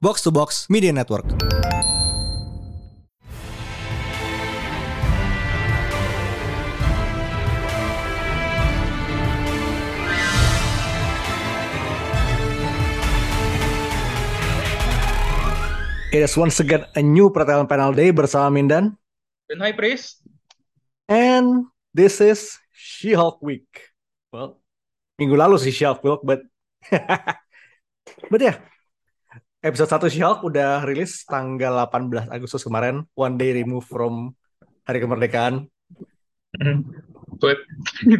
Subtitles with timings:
[0.00, 1.26] Box to Box Media Network.
[16.08, 18.96] It is once again a new Pertanyaan Panel Day bersama Mindan.
[19.50, 20.24] Dan High Priest.
[21.04, 23.66] And this is She-Hulk Week.
[24.32, 24.62] Well,
[25.20, 26.40] minggu lalu sih She-Hulk Week, but
[28.30, 28.54] but ya,
[29.62, 34.34] episode 1 She-Hulk udah rilis tanggal 18 Agustus kemarin, one day removed from
[34.86, 35.66] hari kemerdekaan.
[37.38, 37.62] But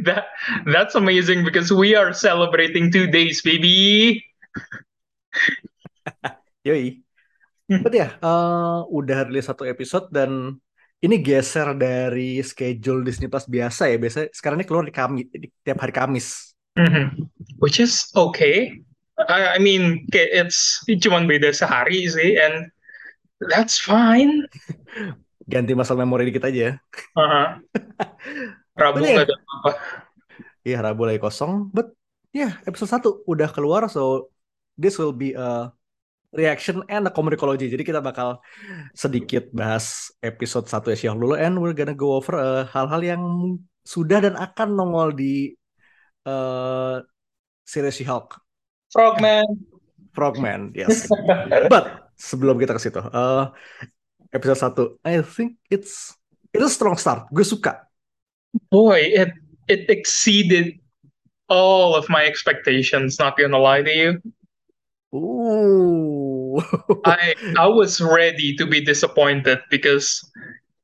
[0.07, 0.31] that
[0.69, 4.23] that's amazing because we are celebrating two days, baby.
[6.69, 7.03] Yoi.
[7.69, 10.57] But ya, uh, udah rilis satu episode dan
[11.05, 14.01] ini geser dari schedule Disney Plus biasa ya.
[14.01, 16.57] Biasa sekarang ini keluar di Kamis, di, tiap hari Kamis.
[16.79, 17.29] Mm-hmm.
[17.61, 18.81] Which is okay.
[19.27, 22.71] I, I mean, it's cuma beda sehari sih, and
[23.51, 24.47] that's fine.
[25.51, 26.79] Ganti masalah memori dikit aja.
[27.19, 27.47] Uh-huh.
[28.79, 29.71] Rabu nggak ada apa.
[30.63, 31.75] Iya, Rabu lagi kosong.
[31.75, 31.91] But
[32.31, 34.31] ya, yeah, episode 1 udah keluar, so
[34.79, 35.75] this will be a
[36.31, 37.67] reaction and a communicology.
[37.67, 38.39] Jadi kita bakal
[38.95, 42.39] sedikit bahas episode 1 ya Syah dulu and we're gonna go over
[42.69, 43.23] hal-hal uh, yang
[43.83, 45.57] sudah dan akan nongol di
[46.29, 47.01] uh,
[47.65, 48.48] series She-Hulk.
[48.93, 49.47] Frogman.
[50.13, 51.07] Frogman, yes.
[51.73, 53.53] But sebelum kita ke situ, uh,
[54.35, 56.17] episode 1, I think it's
[56.51, 57.29] it's a strong start.
[57.31, 57.87] Gue suka.
[58.73, 59.31] Boy, it
[59.69, 60.81] it exceeded
[61.49, 64.11] all of my expectations, not gonna lie to you.
[65.15, 66.61] Ooh.
[67.05, 70.21] I I was ready to be disappointed because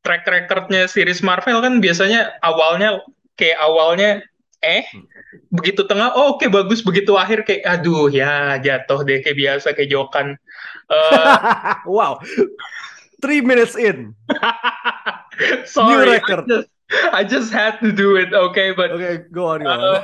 [0.04, 3.00] track recordnya series Marvel kan biasanya awalnya
[3.40, 4.22] kayak awalnya
[4.64, 4.84] eh
[5.52, 9.76] begitu tengah oh oke okay, bagus begitu akhir kayak aduh ya jatuh deh kayak biasa
[9.76, 10.40] kayak jokan
[10.88, 12.16] uh, wow
[13.20, 14.16] three minutes in
[15.68, 16.44] sorry New record.
[16.44, 16.68] I just,
[17.12, 19.80] I just had to do it okay but okay go on, go on.
[19.80, 20.00] Uh,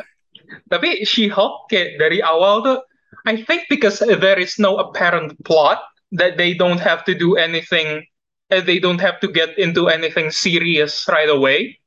[0.68, 2.78] tapi She-Hulk kayak dari awal tuh
[3.26, 5.82] I think because there is no apparent plot
[6.12, 8.06] that they don't have to do anything,
[8.50, 11.79] uh, they don't have to get into anything serious right away.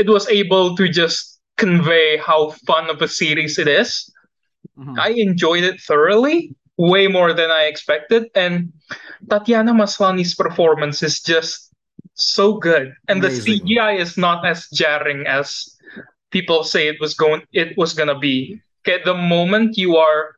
[0.00, 4.08] It was able to just convey how fun of a series it is.
[4.78, 4.98] Mm-hmm.
[4.98, 8.72] I enjoyed it thoroughly, way more than I expected, and
[9.28, 11.68] Tatiana Maslany's performance is just
[12.14, 13.44] so good, and Amazing.
[13.44, 15.76] the CGI is not as jarring as
[16.30, 20.36] people say it was going it was gonna be okay, the moment you are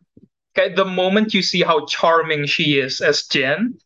[0.51, 3.79] okay, the moment you see how charming she is as Jen,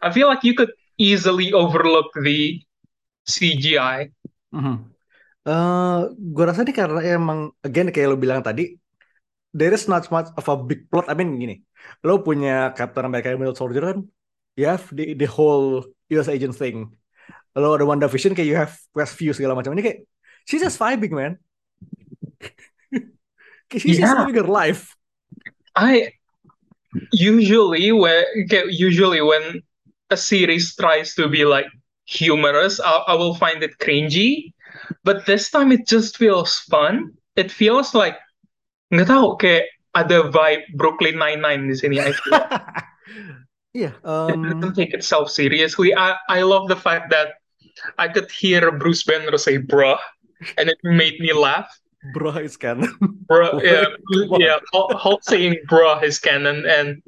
[0.00, 2.62] I feel like you could easily overlook the
[3.28, 4.12] CGI.
[4.54, 4.93] Mm-hmm.
[5.44, 8.80] Uh, gue rasa ini karena emang again kayak lo bilang tadi,
[9.52, 11.04] there is not much of a big plot.
[11.06, 11.60] I mean gini,
[12.00, 13.98] lo punya Captain America Winter Soldier kan,
[14.56, 15.84] you have the the whole
[16.16, 16.96] US agent thing.
[17.54, 19.76] Lo ada WandaVision kayak you have Westview segala macam.
[19.76, 19.98] Ini kayak
[20.48, 21.32] she's just vibing man.
[23.74, 24.06] She's yeah.
[24.06, 24.94] just living her life.
[25.74, 26.14] I
[27.10, 28.22] usually when
[28.70, 29.66] usually when
[30.10, 31.66] a series tries to be like
[32.06, 34.53] humorous, I, I will find it cringy.
[35.04, 37.12] But this time it just feels fun.
[37.36, 38.18] It feels like
[38.92, 41.98] nggak tahu kayak ada vibe Brooklyn Nine Nine di sini.
[41.98, 42.42] I feel.
[43.86, 44.30] yeah, um...
[44.30, 45.94] it doesn't take itself seriously.
[45.94, 47.38] I I love the fact that
[47.98, 49.98] I could hear Bruce Banner say "bruh,"
[50.58, 51.70] and it made me laugh
[52.12, 52.92] bruh is canon.
[53.30, 53.88] Bruh, yeah,
[54.38, 54.58] yeah.
[54.74, 57.00] Hulk saying bruh is canon, and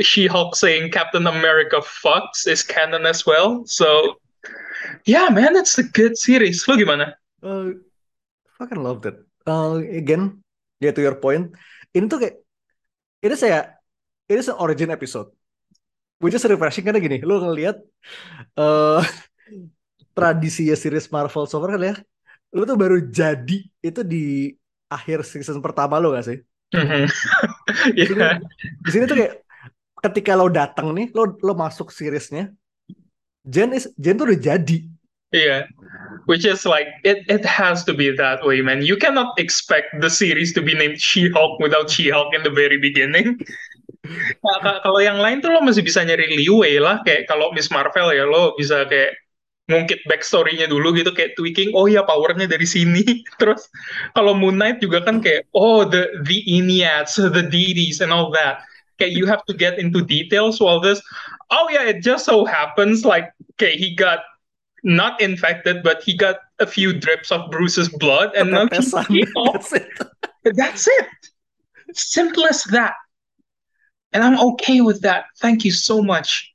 [0.00, 3.64] She Hulk saying Captain America fucks is canon as well.
[3.66, 4.16] So,
[5.04, 6.66] yeah, man, it's a good series.
[6.68, 7.14] Lo gimana?
[7.42, 7.78] Uh,
[8.58, 9.16] fucking loved it.
[9.46, 10.42] Uh, again,
[10.78, 11.54] yeah, to your point,
[11.90, 12.38] ini tuh kayak
[13.22, 13.74] ini saya
[14.30, 15.30] ini an origin episode,
[16.22, 17.82] which is refreshing karena gini, lo ngelihat
[18.56, 19.02] uh,
[20.16, 21.94] tradisi ya series Marvel so far kan ya
[22.52, 24.52] lu tuh baru jadi itu di
[24.92, 26.38] akhir season pertama lo gak sih?
[26.72, 27.04] Mm-hmm.
[27.96, 28.36] di, sini, yeah.
[28.80, 29.34] di sini tuh kayak
[30.04, 32.52] ketika lo datang nih, lo lo masuk seriesnya,
[33.48, 34.78] Jen is Jen tuh udah jadi.
[35.32, 35.64] Yeah,
[36.28, 38.84] which is like it it has to be that way, man.
[38.84, 43.40] You cannot expect the series to be named She-Hulk without She-Hulk in the very beginning.
[44.44, 48.12] nah, kalau yang lain tuh lo masih bisa nyari leeway lah, kayak kalau Miss Marvel
[48.12, 49.16] ya lo bisa kayak
[49.70, 53.70] ngungkit backstory-nya dulu gitu kayak tweaking oh ya powernya dari sini terus
[54.12, 58.66] kalau Moon Knight juga kan kayak oh the the Enyads the deities and all that
[58.98, 60.98] kayak you have to get into details while this
[61.52, 64.24] oh yeah it just so happens like okay he got
[64.82, 68.66] not infected but he got a few drips of Bruce's blood and now
[69.06, 69.22] he,
[69.52, 69.86] that's it
[70.58, 71.06] that's it
[71.94, 72.98] simple as that
[74.12, 75.32] and I'm okay with that.
[75.40, 76.52] Thank you so much.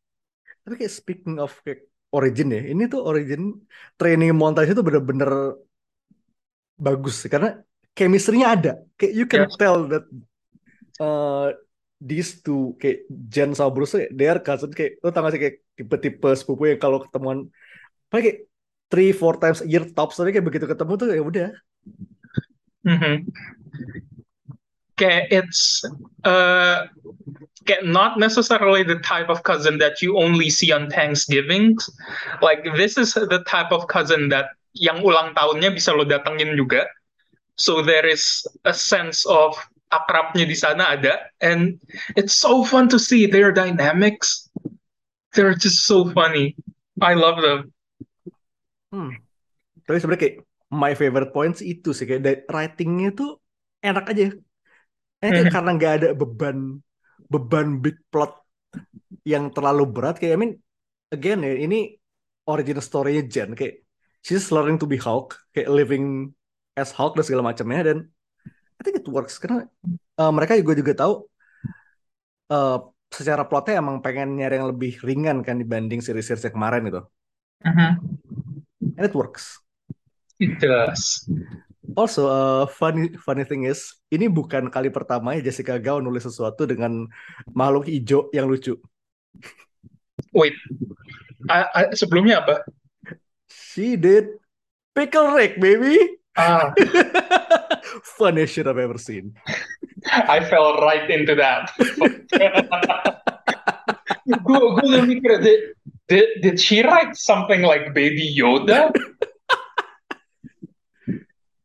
[0.65, 3.57] Tapi kayak speaking of kayak origin ya, ini tuh origin
[3.97, 5.57] training montage itu bener-bener
[6.77, 7.57] bagus sih karena
[7.97, 8.73] chemistry-nya ada.
[8.95, 9.57] Kayak you can Yes.
[9.57, 10.05] tell that
[11.01, 11.55] uh,
[11.97, 15.57] these two kayak Jen sama Bruce they are cousin kayak lo tau gak sih kayak
[15.77, 17.49] tipe-tipe sepupu yang kalau ketemuan
[18.09, 18.39] paling kayak
[18.87, 21.49] three four times a year tops tapi kayak begitu ketemu tuh ya udah
[22.87, 23.27] Mhm.
[24.95, 25.83] Okay, it's
[26.23, 26.87] uh
[27.61, 31.77] okay, not necessarily the type of cousin that you only see on Thanksgiving.
[32.41, 36.87] Like this is the type of cousin that yang ulang tahunnya bisa lo datengin juga.
[37.59, 39.53] So there is a sense of
[39.93, 41.79] akrabnya di sana ada, and
[42.19, 44.49] it's so fun to see their dynamics.
[45.35, 46.55] They're just so funny.
[47.01, 47.71] I love them.
[48.91, 49.09] hmm.
[49.87, 50.37] tapi sebenarnya kayak
[50.73, 53.29] my favorite points itu sih kayak writingnya tuh
[53.83, 54.23] enak aja
[55.23, 55.53] Eh, kayak Mhm.
[55.55, 56.57] karena nggak ada beban
[57.33, 58.31] beban big plot
[59.25, 60.53] yang terlalu berat kayak I mean
[61.15, 61.75] again ya ini
[62.51, 63.83] origin story-nya Jen kayak
[64.25, 66.05] she's learning to be Hulk kayak living
[66.77, 67.97] as Hulk dan segala macamnya dan
[68.77, 69.65] I think it works karena
[70.21, 71.13] uh, mereka juga juga tahu
[72.53, 72.77] uh,
[73.09, 77.01] secara plotnya emang pengen nyari yang lebih ringan kan dibanding series-series yang kemarin itu
[77.65, 77.89] Mhm.
[78.97, 79.57] and it works
[80.37, 81.25] It does.
[81.97, 86.69] Also, uh, funny funny thing is, ini bukan kali pertama ya Jessica Gao nulis sesuatu
[86.69, 87.09] dengan
[87.57, 88.77] makhluk hijau yang lucu.
[90.29, 90.53] Wait,
[91.49, 92.69] I- I- sebelumnya apa?
[93.49, 94.37] She did
[94.93, 95.97] Pickle Rick, baby.
[96.37, 96.69] Ah,
[98.03, 99.35] Funniest shit I've ever seen.
[100.11, 101.71] I fell right into that.
[104.27, 105.61] gue mikir did,
[106.07, 108.91] did did she write something like Baby Yoda?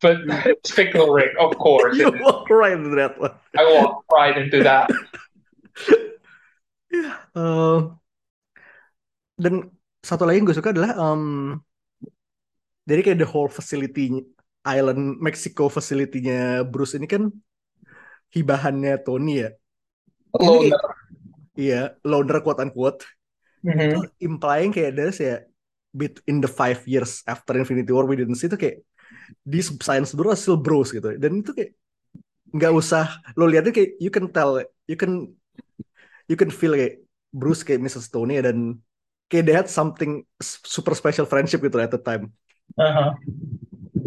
[0.03, 1.95] But it's Pickle Rick, of course.
[1.95, 3.39] You walk right into that one.
[3.55, 4.91] I walked right into that.
[7.33, 7.97] Uh,
[9.41, 9.73] dan
[10.05, 11.57] satu lagi yang gue suka adalah um,
[12.85, 14.13] jadi kayak the whole facility
[14.63, 17.29] island Mexico facility-nya Bruce ini kan
[18.33, 19.51] hibahannya Tony ya.
[20.33, 20.81] Kayak,
[21.59, 23.05] iya, loner quote unquote.
[23.63, 24.11] itu Mhm.
[24.19, 25.39] implying kayak there's ya
[25.95, 28.83] bit in the five years after Infinity War we didn't see itu kayak
[29.47, 31.79] these science bro still bros gitu dan itu kayak
[32.51, 34.59] nggak usah lo lihatnya kayak you can tell
[34.91, 35.31] you can
[36.27, 38.11] you can feel kayak Bruce kayak Mrs.
[38.11, 38.83] Tony dan
[39.31, 42.35] kayak they had something super special friendship gitu at the time
[42.73, 43.13] Uh-huh.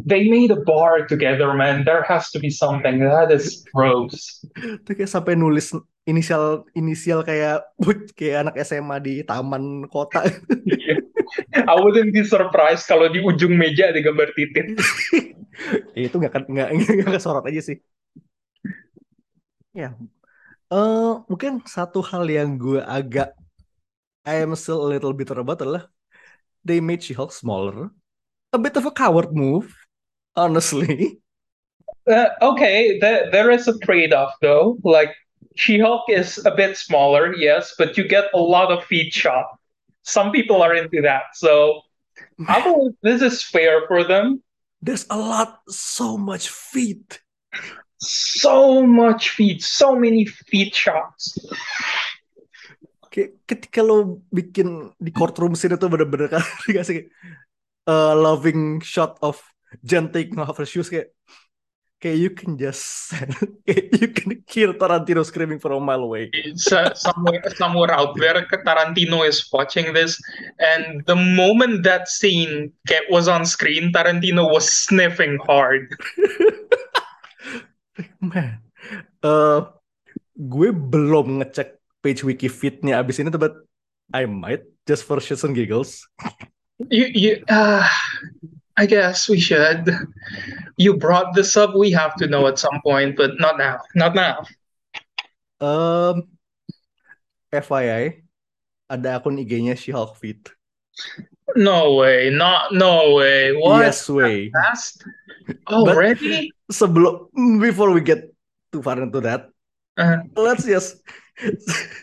[0.05, 1.81] They made a bar together, man.
[1.81, 3.01] There has to be something.
[3.01, 4.45] That is gross.
[4.53, 5.73] itu kayak sampai nulis
[6.05, 7.65] inisial inisial kayak
[8.13, 10.21] kayak anak SMA di taman kota
[11.71, 14.77] I wouldn't be surprised kalau di ujung meja ada gambar titit.
[15.97, 17.77] Ya, itu nggak nggak nggak kesorot aja sih
[19.75, 19.91] ya
[20.71, 23.35] eh mungkin satu hal yang gue agak
[24.25, 25.89] I am still a little bitter about adalah
[26.65, 27.91] they made She-Hulk smaller
[28.55, 29.73] a bit of a coward move
[30.35, 31.19] honestly
[32.05, 34.77] Uh, okay, there, there is a trade-off though.
[34.85, 35.09] Like
[35.57, 39.57] She-Hulk is a bit smaller, yes, but you get a lot of feet shot.
[40.05, 41.81] Some people are into that, so
[42.45, 44.45] I believe this is fair for them.
[44.85, 47.17] there's a lot so much feet
[47.97, 51.33] So much feet, so many feet shots.
[53.47, 57.07] ketika lo bikin di courtroom scene itu bener-bener kan dikasih
[57.87, 59.39] uh, loving shot of
[59.83, 61.11] Jen taking off her shoes kayak
[61.99, 63.11] kayak you can just
[63.67, 68.45] kayak you can hear Tarantino screaming from a mile away So, somewhere, somewhere out there,
[68.63, 70.19] Tarantino is watching this,
[70.59, 72.71] and the moment that scene
[73.09, 75.89] was on screen, Tarantino was sniffing hard.
[78.19, 78.59] man
[79.23, 79.59] eh
[80.35, 83.63] gue belum ngecek page wiki fitnya abis ini but
[84.11, 86.03] I might just for shits and giggles
[86.91, 87.87] You, you, uh,
[88.77, 89.87] I guess we should.
[90.75, 91.75] You brought this up.
[91.75, 93.79] We have to know at some point, but not now.
[93.95, 94.43] Not now.
[95.63, 96.27] um,
[97.47, 98.27] FYI
[98.91, 100.51] ada akun IG-nya She-Hulk Fit
[101.55, 102.27] No way.
[102.29, 102.75] Not.
[102.75, 103.55] No way.
[103.55, 103.79] What?
[103.87, 105.07] yes way Fast?
[105.47, 106.51] But- Already?
[106.67, 107.31] sebelum
[107.63, 108.27] before we get
[108.75, 109.47] too far into that
[109.95, 110.99] Uh, let's just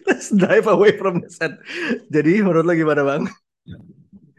[0.08, 1.36] let's dive away from this
[2.08, 3.24] jadi menurut lo gimana bang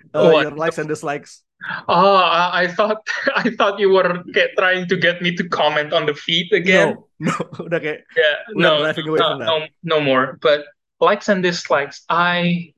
[0.10, 0.42] Uh, What?
[0.50, 1.46] your likes and dislikes
[1.88, 3.08] oh, I, I thought.
[3.36, 6.98] I thought you were get, trying to get me to comment on the feet again.
[6.98, 7.34] no no
[7.68, 8.36] udah kayak Yeah.
[8.54, 8.80] No.
[8.84, 10.38] driving away No, from that no, no more.
[10.42, 10.66] But
[11.00, 12.04] likes and dislikes.
[12.10, 12.72] I.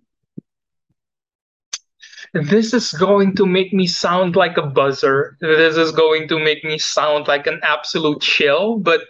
[2.33, 5.37] This is going to make me sound like a buzzer.
[5.39, 8.77] This is going to make me sound like an absolute chill.
[8.77, 9.01] But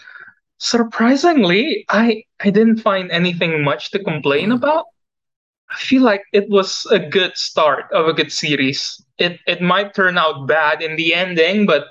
[0.60, 4.86] surprisingly, I I didn't find anything much to complain about.
[5.70, 9.02] I feel like it was a good start of a good series.
[9.18, 11.88] It it might turn out bad in the ending, but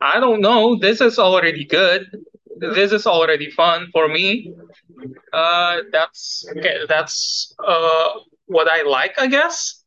[0.00, 0.76] I don't know.
[0.76, 2.06] This is already good.
[2.58, 4.50] This is already fun for me.
[5.32, 6.78] Uh, that's okay.
[6.88, 8.08] That's uh
[8.46, 9.84] what I like, I guess.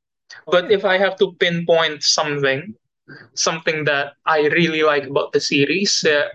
[0.47, 2.73] But if I have to pinpoint something,
[3.33, 6.29] something that I really like about the series, uh,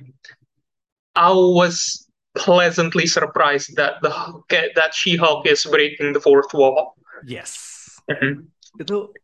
[1.14, 2.04] I was
[2.36, 4.10] pleasantly surprised that the
[4.74, 6.98] that She-Hulk is breaking the fourth wall.
[7.24, 7.94] Yes.
[8.10, 8.50] Mhm.
[8.82, 9.14] Itu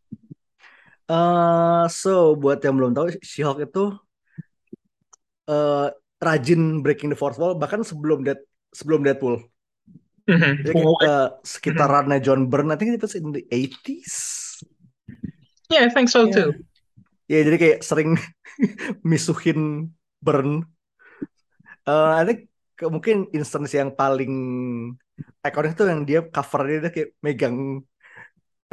[1.09, 3.83] eh so buat yang belum tahu She-Hulk itu
[5.49, 5.87] eh
[6.21, 8.37] rajin breaking the fourth wall bahkan sebelum Dead
[8.71, 9.41] sebelum Deadpool.
[10.29, 10.63] Mhm.
[10.63, 14.15] Jadi kayak, eh, sekitarannya John Byrne, I think it was in the 80s.
[15.67, 16.35] Yeah, I think so Yeah.
[16.35, 16.49] too.
[17.31, 18.19] Ya jadi kayak sering
[19.07, 19.91] misuhin
[20.21, 20.67] Byrne.
[21.87, 22.39] Eh I think
[22.91, 24.33] mungkin instance yang paling
[25.41, 27.57] ikonik tuh yang dia covernya dia kayak megang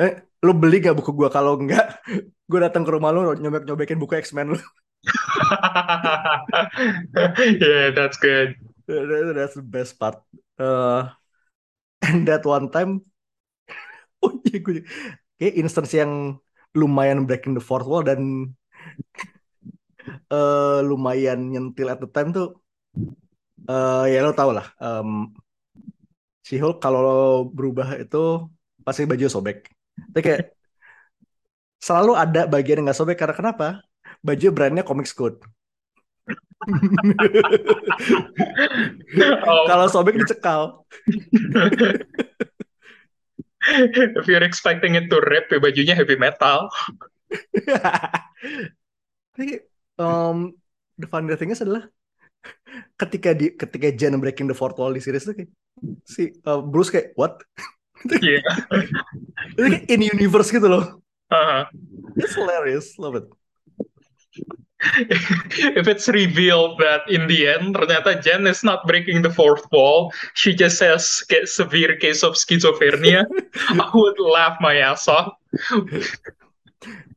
[0.03, 0.11] eh
[0.47, 1.29] lu beli gak buku gua?
[1.37, 1.85] Kalau enggak
[2.51, 4.59] gue datang ke rumah lu nyobek nyobekin buku X-Men lu.
[7.61, 8.57] Yeah, that's good.
[8.87, 10.23] That- that's the best part.
[10.59, 11.03] Eh,
[12.03, 13.03] and that one time
[14.23, 14.75] oh iya gue
[15.39, 16.13] kayak instance yang
[16.77, 18.53] lumayan breaking the fourth wall dan
[20.33, 22.47] eh lumayan nyentil at the time tuh
[23.71, 25.09] eh ya lo tau lah em
[26.47, 27.03] She-Hulk kalau
[27.57, 28.17] berubah itu
[28.87, 29.57] pasti baju sobek
[30.11, 30.43] tapi kayak
[31.79, 33.67] selalu ada bagian yang nggak sobek karena kenapa
[34.23, 35.43] baju brandnya Comics Code
[39.49, 40.85] Oh, kalau sobek dicekal
[44.17, 46.69] if you're expecting it to rip, ya bajunya heavy metal.
[49.35, 49.61] Tapi
[50.01, 50.57] um,
[50.97, 51.87] the funny thing is adalah
[52.97, 55.51] ketika di ketika Jen breaking the fourth wall di series itu kayak
[56.07, 57.43] si uh, Bruce kayak what?
[58.07, 58.43] Yeah.
[59.59, 61.03] Itu kayak in universe gitu loh.
[61.29, 61.67] Uh-huh.
[62.17, 63.27] It's hilarious, love it.
[65.75, 70.15] if it's revealed that in the end ternyata Jen is not breaking the fourth wall,
[70.39, 73.27] she just has kayak severe case of schizophrenia,
[73.75, 75.35] I would laugh my ass off.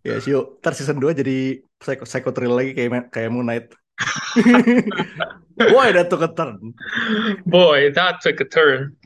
[0.02, 3.70] Ya, Shio, ntar season 2 jadi psycho, psycho lagi kayak kayak Moon Knight.
[5.62, 6.74] Boy, that took a turn.
[7.46, 8.98] Boy, that took a turn.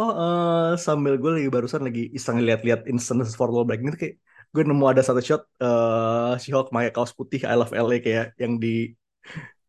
[0.00, 4.16] Oh, eh, sambil gue lagi barusan lagi iseng lihat-lihat instance for Wall Breaking itu kayak
[4.50, 8.56] gue nemu ada satu shot eh She-Hulk pakai kaos putih I Love LA kayak yang
[8.56, 8.96] di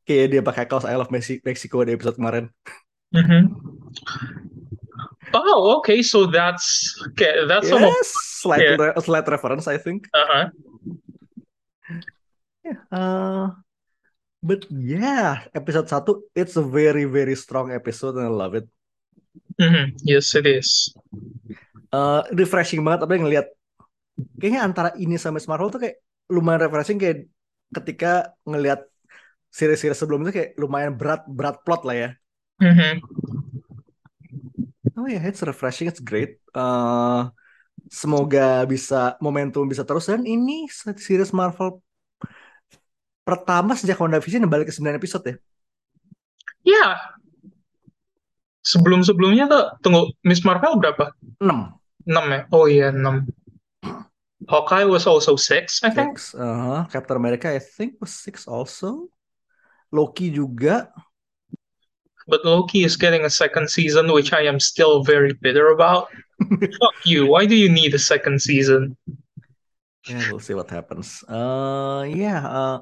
[0.08, 2.48] kayak dia pakai kaos I Love Mexi- Mexico di episode kemarin.
[3.12, 3.52] Mhm.
[5.36, 6.00] Oh, okay.
[6.00, 7.44] So that's okay.
[7.44, 8.10] That's Yes,
[8.42, 8.80] slight, Yeah.
[8.80, 10.08] re- slight reference I think.
[10.16, 10.48] uh-huh.
[12.92, 13.52] Uh,
[14.40, 18.68] but yeah, episode 1 it's a very very strong episode and I love it.
[19.60, 19.96] Mhm.
[20.04, 20.92] Yes, it is.
[21.92, 23.48] Eh, refreshing banget apa yang ngelihat
[24.40, 26.00] kayaknya antara ini sama Marvel tuh kayak
[26.32, 27.28] lumayan refreshing kayak
[27.76, 28.88] ketika ngelihat
[29.52, 32.10] series-series sebelumnya kayak lumayan berat berat plot lah ya.
[32.64, 33.04] Mhm.
[34.96, 36.40] Oh ya, it's refreshing, it's great.
[36.56, 37.22] Eh,
[37.92, 41.84] semoga bisa momentum bisa terus dan ini series Marvel
[43.28, 45.36] pertama sejak WandaVision yang balik ke 9 episode ya.
[46.64, 47.21] Yeah.
[48.62, 51.14] Sebelum-sebelumnya tuh tunggu Miss Marvel berapa?
[51.42, 51.50] 6.
[52.06, 52.42] 6 ya?
[52.54, 53.26] Oh iya, 6.
[54.50, 56.18] Hawkeye was also 6, I think.
[56.18, 56.38] Six.
[56.38, 56.86] Uh-huh.
[56.90, 59.10] Captain America I think was 6 also.
[59.94, 60.90] Loki juga.
[62.30, 66.10] But Loki is getting a second season, which I am still very bitter about.
[66.80, 67.28] Fuck you.
[67.28, 68.98] Why do you need a second season?
[70.08, 71.22] Yeah, we'll see what happens.
[71.30, 72.78] Uh, yeah, uh,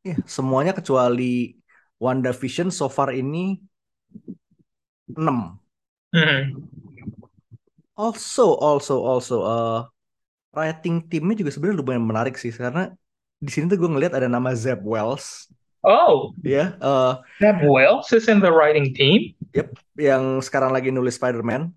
[0.00, 1.60] yeah, semuanya kecuali
[2.00, 3.60] WandaVision so far ini
[5.14, 5.58] 6.
[6.14, 6.42] Mhm.
[7.94, 9.80] Also, also, also, uh,
[10.56, 12.90] writing timnya juga sebenarnya lumayan menarik sih karena
[13.38, 15.48] di sini tuh gue ngelihat ada nama Zeb Wells,
[15.80, 19.32] Oh, ya, uh, Zeb Wells is in the writing team.
[19.96, 21.72] yang sekarang lagi nulis Spider-Man.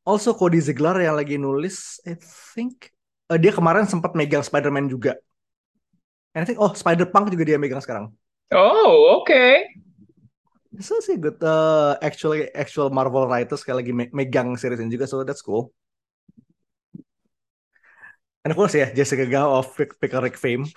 [0.00, 2.16] Also Cody Ziegler yang lagi nulis, I
[2.56, 2.88] think
[3.28, 5.12] uh, dia kemarin sempat megang Spider-Man juga.
[6.32, 8.12] And I think oh Spider-Punk juga dia megang sekarang.
[8.48, 9.76] Oh, okay.
[10.80, 15.08] So sih good uh, actually actual Marvel writers sekali lagi me- megang series ini juga
[15.08, 15.72] so that's cool.
[18.44, 20.68] And of course ya Jessica Gao of Pick- Pickerick fame.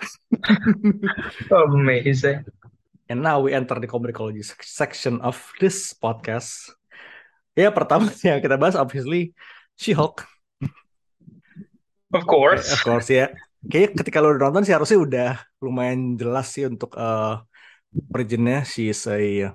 [1.52, 2.48] Amazing.
[3.10, 6.72] And now we enter the comicology sec- section of this podcast.
[7.58, 9.34] Ya pertama yang kita bahas obviously
[9.76, 10.24] She-Hulk.
[12.10, 12.74] Of course.
[12.74, 13.30] Of course ya.
[13.60, 15.30] Kayaknya ketika lo udah nonton sih harusnya udah
[15.60, 17.34] lumayan jelas sih untuk eh,
[18.14, 19.52] originnya she is a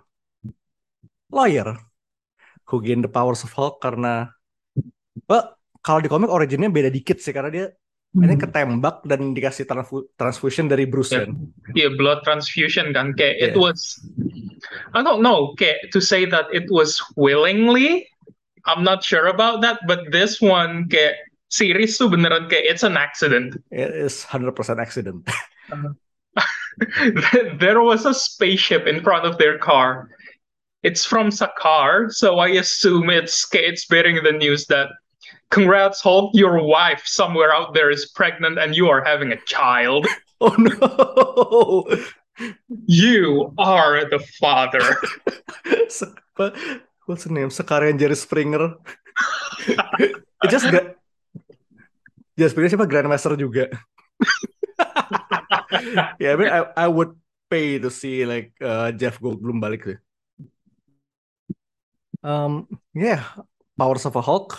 [1.32, 1.78] lawyer
[2.70, 4.30] who gain the powers of Hulk karena
[5.26, 7.66] well, kalau di komik originnya beda dikit sih karena dia
[8.16, 8.44] ini Hmm.
[8.48, 11.28] ketembak dan dikasih transfu- transfusion dari Bruce Yeah.
[11.28, 11.52] Wayne.
[11.76, 13.12] Yeah, blood transfusion kan.
[13.12, 13.60] Kayak it Yeah.
[13.60, 14.00] was
[14.96, 18.08] I don't know, kayak to say that it was willingly,
[18.64, 21.20] I'm not sure about that, but this one kayak
[21.52, 23.60] series tuh beneran kayak it's an accident.
[23.70, 25.28] It is 100% accident.
[27.60, 30.08] there was a spaceship in front of their car.
[30.86, 34.94] It's from Sakar, so I assume it's it's bearing the news that
[35.50, 40.06] congrats Hulk, your wife somewhere out there is pregnant and you are having a child.
[40.46, 41.90] oh no.
[42.86, 44.86] You are the father.
[47.10, 47.50] What's the name?
[47.50, 48.78] Sekarian Jerry Springer.
[49.66, 51.02] It just got
[52.38, 53.74] Jerry Springer siapa Grandmaster juga.
[56.22, 57.18] yeah, I mean I, I would
[57.50, 59.98] pay to see like uh, Jeff Goldblum balik.
[62.26, 62.66] Um,
[62.98, 63.22] yeah,
[63.78, 64.58] powers of a Hulk,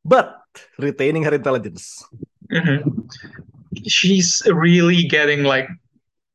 [0.00, 0.40] but
[0.80, 2.00] retaining her intelligence.
[2.48, 2.88] Mhm.
[3.84, 5.68] She's really getting like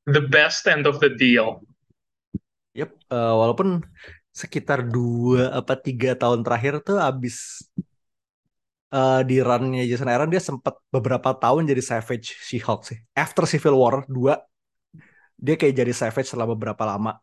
[0.06, 1.66] the best end of the deal.
[2.78, 3.82] Yep, uh, walaupun
[4.30, 7.66] sekitar dua apa tiga tahun terakhir tuh abis
[8.94, 13.02] uh, di runnya Jason Aaron dia sempat beberapa tahun jadi Savage She-Hulk sih.
[13.18, 14.14] After Civil War 2
[15.38, 17.18] dia kayak jadi Savage selama beberapa lama.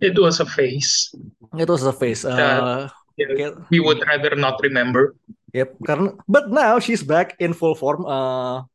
[0.00, 1.08] It was a phase
[1.56, 2.22] Itu was a phase.
[2.28, 3.56] Uh, Yeah.
[3.72, 5.16] we would rather not remember.
[5.56, 8.04] yep, karena but now she's back in full form.
[8.04, 8.68] Uh,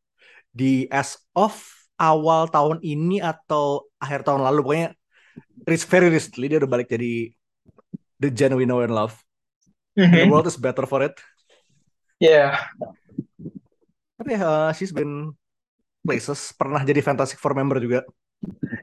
[0.49, 1.53] di as of
[2.01, 4.89] awal tahun ini atau akhir tahun lalu pokoknya
[5.69, 7.29] it's very recently dia udah balik jadi
[8.17, 9.13] the we know and love.
[9.93, 10.33] The Mhm.
[10.33, 11.13] world is better for it.
[12.17, 12.65] Yeah.
[14.17, 15.37] Tapi uh, she's been
[16.01, 16.49] places.
[16.57, 18.05] Pernah jadi Fantastic Four member juga.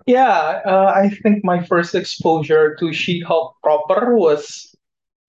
[0.07, 4.75] Yeah, uh, I think my first exposure to She-Hulk proper was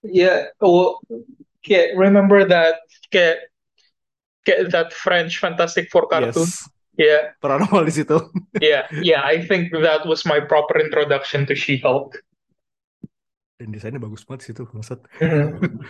[0.03, 1.01] yeah, well,
[1.63, 3.38] okay, remember that okay,
[4.44, 6.48] okay, that French Fantastic Four cartoon?
[6.48, 6.70] Yes.
[7.00, 8.20] Yeah, Pernah nongol di situ.
[8.59, 9.24] yeah, yeah.
[9.24, 12.20] I think that was my proper introduction to She-Hulk.
[13.55, 15.00] Dan desainnya bagus banget sih itu, maksud.
[15.24, 15.79] Mhm.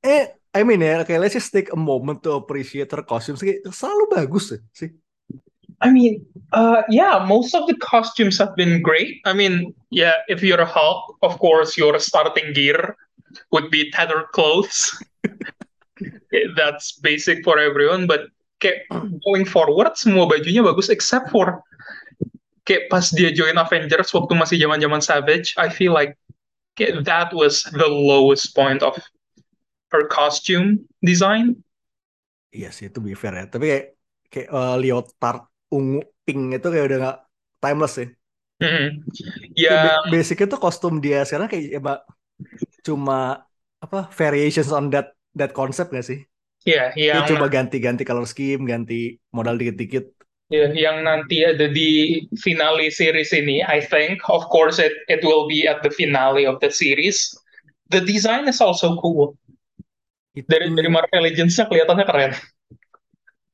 [0.00, 3.44] Eh, I mean ya, kayak let's just take a moment to appreciate her costumes.
[3.44, 4.96] Kayak selalu bagus sih.
[5.80, 9.20] I mean, uh, yeah, most of the costumes have been great.
[9.24, 12.96] I mean, yeah, if you're a Hulk, of course, your starting gear
[13.52, 14.92] would be tattered clothes.
[16.56, 18.28] That's basic for everyone, but
[18.60, 18.84] kayak
[19.24, 21.64] going forward, semua bajunya bagus except for
[22.68, 26.14] kayak pas dia join Avengers waktu masih zaman-zaman Savage, I feel like
[26.76, 29.00] kayak that was the lowest point of
[29.90, 31.56] her costume design.
[32.52, 33.46] Iya sih, itu be fair ya.
[33.48, 33.86] Tapi kayak,
[34.30, 37.16] kayak uh, leotard ungu pink itu kayak udah gak
[37.62, 38.08] timeless sih.
[38.60, 39.04] Mhm.
[39.66, 41.98] Kayak Yeah, ba- basicnya tuh kostum dia sekarang kayak emang
[42.86, 43.14] cuma
[43.84, 45.06] apa variations on that
[45.38, 46.18] that concept gak sih?
[46.64, 48.94] yeah, Kayak yang coba ganti-ganti color scheme, ganti
[49.36, 50.04] modal dikit-dikit.
[50.50, 55.46] Ya, yang nanti ada di finale series ini, I think, of course, it it will
[55.46, 57.30] be at the finale of the series.
[57.94, 59.38] The design is also cool.
[60.34, 62.32] Itu Dari dari Marvel Legends-nya kelihatannya keren.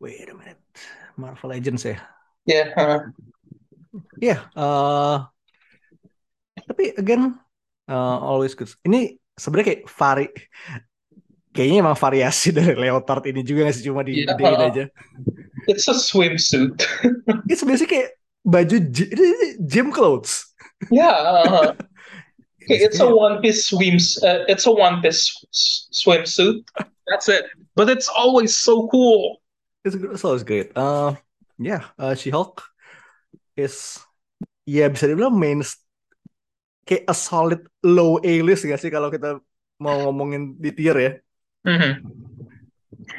[0.00, 0.55] wait a minute.
[1.16, 1.96] Marvel Legends ya.
[2.46, 3.00] Ya, uh,
[4.20, 5.18] Iya, eh
[6.68, 7.32] tapi again
[7.88, 8.68] eh, always good.
[8.84, 10.26] Ini sebenarnya kayak vari
[11.56, 14.84] kayaknya emang variasi dari leotard ini juga nggak sih cuma Iya, digedein uh, aja.
[15.66, 16.76] it's a swimsuit.
[17.48, 18.10] It's basically kayak
[18.44, 18.76] baju
[19.64, 20.44] gym clothes.
[20.92, 21.72] Yeah, uh,
[22.62, 24.20] okay, it's a one piece swims.
[24.20, 25.32] Uh, it's a one piece
[25.90, 26.68] swimsuit.
[27.08, 27.48] That's it.
[27.74, 29.40] But it's always so cool.
[29.86, 30.74] It's, it's always great.
[30.74, 31.14] Uh,
[31.58, 32.60] yeah, uh, She-Hulk
[33.56, 34.02] is
[34.66, 35.62] ya bisa dibilang main
[36.86, 39.38] kayak a solid low A-list gak sih kalau kita
[39.78, 41.12] mau ngomongin di tier ya.
[41.66, 41.92] Mhm.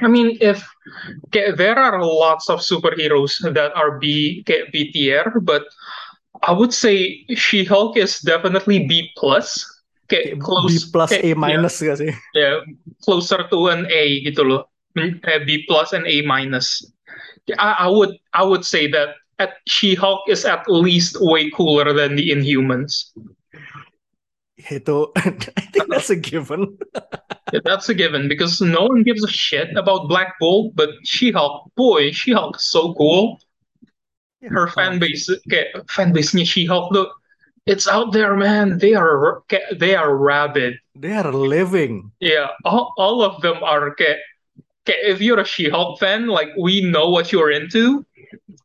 [0.04, 0.60] I mean, if
[1.32, 5.64] okay, there are lots of superheroes that are B okay, B tier, but
[6.44, 9.64] I would say She-Hulk is definitely B plus.
[10.08, 10.88] Kayak B close.
[10.88, 12.12] plus Okay, A yeah, minus gak sih?
[12.32, 12.64] yeah,
[13.04, 14.72] closer to an A gitu loh.
[15.46, 16.84] B plus and A minus.
[17.58, 22.16] I, I would I would say that at She-Hulk is at least way cooler than
[22.16, 23.14] the Inhumans.
[24.58, 26.78] Itu I think that's a given.
[27.56, 31.72] Yeah, that's a given because no one gives a shit about Black Bolt, but She-Hulk,
[31.80, 33.40] boy, She-Hulk is so cool.
[34.44, 37.08] Her fan base kayak fan base-nya She-Hulk tuh
[37.68, 39.44] it's out there man they are
[39.76, 42.12] they are rabid they are living.
[42.20, 44.20] yeah all, all of them are Okay,
[44.90, 48.06] if you're a She-Hulk fan, like we know what you're into.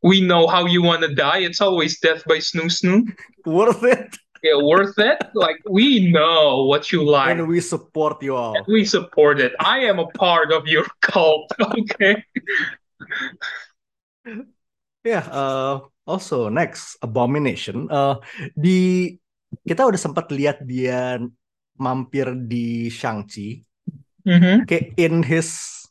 [0.03, 1.47] We know how you want to die.
[1.47, 3.07] It's always death by snoo snoo.
[3.45, 4.15] Worth it.
[4.43, 5.23] Yeah, worth it.
[5.31, 7.31] Like we know what you like.
[7.31, 8.59] And we support you all.
[8.67, 9.55] We support it.
[9.63, 11.47] I am a part of your cult.
[11.63, 12.19] Okay.
[15.03, 17.87] Yeah, uh, also next Abomination.
[17.87, 18.19] Uh,
[18.51, 19.15] di
[19.63, 21.23] kita udah sempat lihat dia
[21.79, 23.63] mampir di Shang-Chi.
[24.27, 24.67] Mhm.
[24.67, 25.82] Kayak in his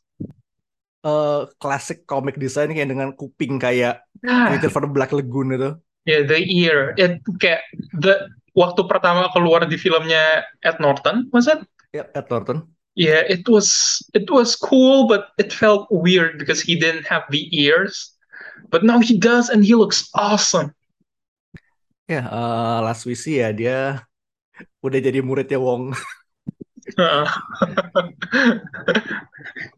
[1.03, 5.75] uh, classic comic design kayak dengan kuping kayak Ah, Creature for the Black Lagoon itu.
[6.07, 6.95] yeah, the ear.
[6.95, 7.59] It kayak
[7.99, 8.23] the
[8.55, 11.59] waktu pertama keluar di filmnya Ed Norton, was it?
[11.91, 12.63] Ya, Ed Norton.
[12.95, 17.49] Yeah, it was it was cool, but it felt weird because he didn't have the
[17.51, 18.13] ears.
[18.71, 20.71] But now he does, and he looks awesome.
[22.07, 24.05] Ya, uh, last we see ya dia
[24.79, 25.91] udah jadi muridnya Wong.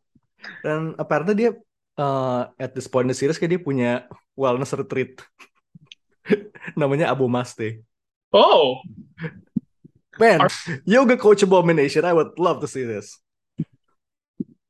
[0.64, 1.52] Dan apparently dia
[1.98, 3.92] uh, at this point in the series kayak dia punya
[4.38, 5.20] wellness retreat.
[6.80, 7.84] Namanya Abu Maste.
[8.36, 8.84] oh,
[10.16, 10.48] Man,
[10.88, 12.08] yoga coach abomination.
[12.08, 13.20] I would love to see this.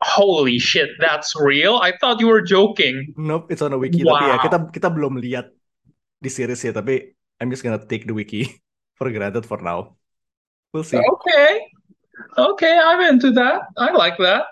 [0.06, 1.78] holy shit, that's real.
[1.82, 3.13] I thought you were joking.
[3.17, 4.06] Nope, it's on a wiki.
[4.06, 4.43] Tapi ya Wow.
[4.45, 5.50] kita kita belum lihat
[6.21, 6.71] di series ya.
[6.76, 8.62] Tapi I'm just gonna take the wiki
[8.98, 9.98] for granted for now.
[10.71, 11.00] We'll see.
[11.00, 11.52] Okay,
[12.38, 13.65] okay, I'm into that.
[13.80, 14.45] I like that.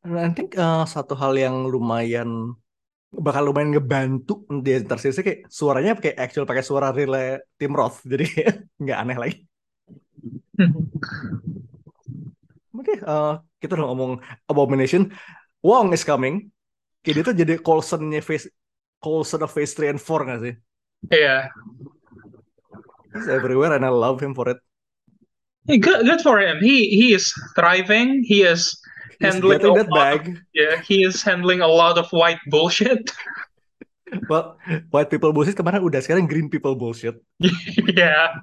[0.00, 2.56] And I think uh, satu hal yang lumayan
[3.10, 7.12] bakal lumayan ngebantu di series kayak suaranya kayak actual pakai suara real
[7.60, 8.00] Tim Roth.
[8.10, 8.26] Jadi
[8.80, 9.36] nggak aneh lagi.
[12.80, 15.12] Oke, eh, kita udah ngomong Abomination.
[15.60, 16.48] Wong is coming.
[17.04, 18.48] Kayak dia tuh jadi Coulson-nya face
[19.00, 20.54] Coulson of Phase 3 and 4 gak sih?
[21.08, 21.48] Yeah,
[23.14, 24.58] He's everywhere and I love him for it.
[25.66, 26.58] Hey, good, good for him.
[26.62, 28.22] He he is thriving.
[28.24, 28.78] He is
[29.20, 30.40] handling a that bag.
[30.54, 33.12] Yeah, he is handling a lot of white bullshit.
[34.26, 34.58] Well,
[34.90, 37.22] white people bullshit kemarin udah sekarang green people bullshit.
[37.94, 38.42] yeah.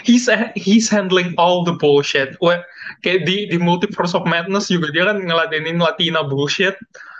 [0.00, 2.32] He's he's handling all the bullshit.
[2.40, 2.64] Wah,
[3.04, 6.72] kayak di di Multiverse of Madness juga dia kan ngeladenin Latina bullshit.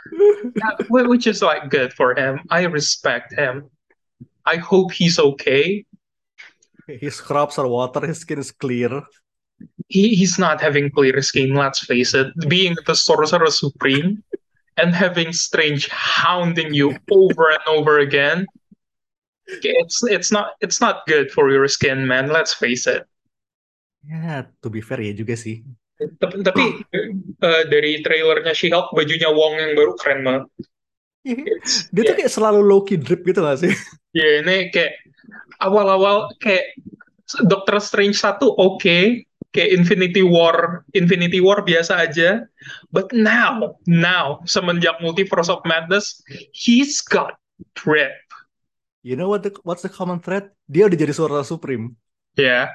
[0.56, 2.40] Yeah, wh- which is like good for him.
[2.48, 3.68] I respect him.
[4.48, 5.84] I hope he's okay.
[6.88, 9.04] His crops are water, his skin is clear.
[9.88, 12.28] He he's not having clear skin, let's face it.
[12.44, 14.20] Being the Sorcerer Supreme
[14.76, 18.44] and having Strange hounding you over and over again.
[19.64, 22.28] It's it's not it's not good for your skin, man.
[22.28, 23.08] Let's face it.
[24.04, 25.64] Ya, to be fair ya juga sih.
[25.98, 26.84] Tapi, tapi
[27.42, 30.44] eh, dari trailernya She-Hulk bajunya Wong yang baru keren banget.
[31.26, 33.74] It's- Dia tuh kayak selalu low key drip gitu gak sih?
[34.14, 34.94] Ya ini kayak
[35.58, 36.76] awal-awal kayak
[37.44, 39.26] Doctor Strange 1 oke,
[39.58, 42.46] kayak Infinity War, Infinity War biasa aja.
[42.94, 46.22] But now, now semenjak Multiverse of Madness,
[46.54, 47.34] he's got
[47.74, 48.14] drip.
[49.02, 50.54] You know what the, what's the common thread?
[50.70, 51.98] Dia udah jadi suara supreme.
[52.38, 52.70] Ya.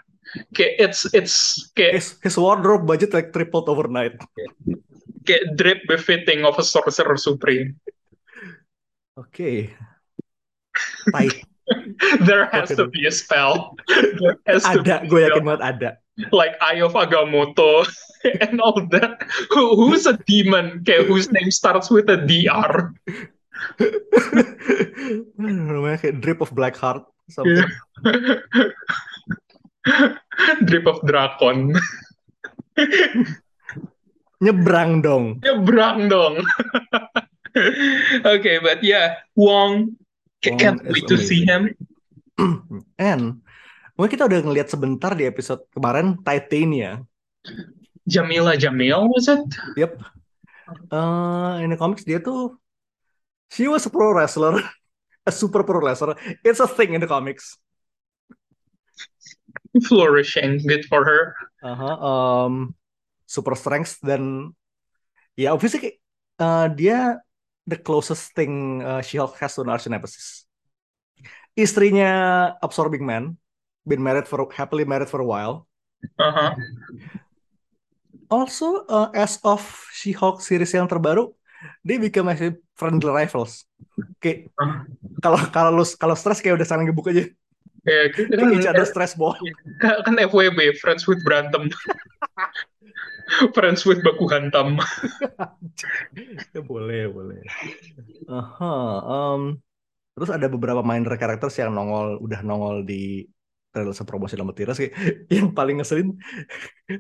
[0.52, 1.36] Kayak it's it's
[1.76, 4.20] kayak His, his wardrobe budget like tripled overnight.
[5.24, 7.80] kayak drip befitting of a Sorcerer Supreme.
[9.16, 9.72] Oke.
[11.16, 11.48] Tight.
[12.28, 13.80] There has to be a spell.
[13.88, 15.90] There has Ada, gue yakin banget ada.
[16.32, 17.88] Like Eye of Agamotto
[18.42, 19.26] and all that.
[19.50, 22.94] Who, who's a demon okay, whose name starts with a DR?
[25.40, 27.06] Namanya kayak drip of black heart.
[27.32, 27.66] Something.
[30.68, 31.76] Drip of Drakon.
[34.44, 35.40] Nyebrang dong.
[35.40, 36.44] Nyebrang dong.
[38.26, 39.96] okay, but yeah, Wong,
[40.44, 41.72] Wong can't wait to see him.
[43.00, 43.44] And
[43.94, 47.02] mungkin kita udah ngeliat sebentar di episode kemarin Titania.
[48.04, 49.44] Jamila Jamil, was it?
[49.80, 50.02] Yep.
[50.92, 52.56] Eh in the comics dia tuh
[53.52, 54.58] she was a pro wrestler,
[55.30, 56.18] a super pro wrestler.
[56.42, 57.58] It's a thing in the comics.
[59.90, 61.34] Flourishing, good for her.
[61.66, 62.78] Aha, um,
[63.26, 64.54] super strength dan
[65.34, 65.98] ya obviously kayak,
[66.38, 67.18] uh, dia
[67.66, 70.46] the closest thing uh, She-Hulk has to an arch nemesis.
[71.58, 73.38] Istrinya Absorbing Man,
[73.84, 75.68] been married for happily married for a while.
[76.20, 76.52] Uh-huh.
[78.28, 79.62] Also, uh, as of
[79.94, 81.30] She-Hulk series yang terbaru,
[81.86, 83.68] they become actually friendly rivals.
[84.18, 84.88] Kayak Uh,
[85.22, 87.30] kalau kalau lu kalau stres kayak udah saling gebuk aja.
[87.84, 89.36] ya, kita Kayak kan, other stress ball.
[89.80, 91.68] kan FWB, friends with berantem.
[93.56, 94.80] friends with baku hantam.
[96.54, 97.42] Ya boleh, boleh.
[98.30, 99.58] Aha, um,
[100.14, 103.26] terus ada beberapa minor characters yang nongol, udah nongol di
[103.74, 104.94] trailer promosi sama Tiras kayak
[105.34, 106.14] yang paling ngeselin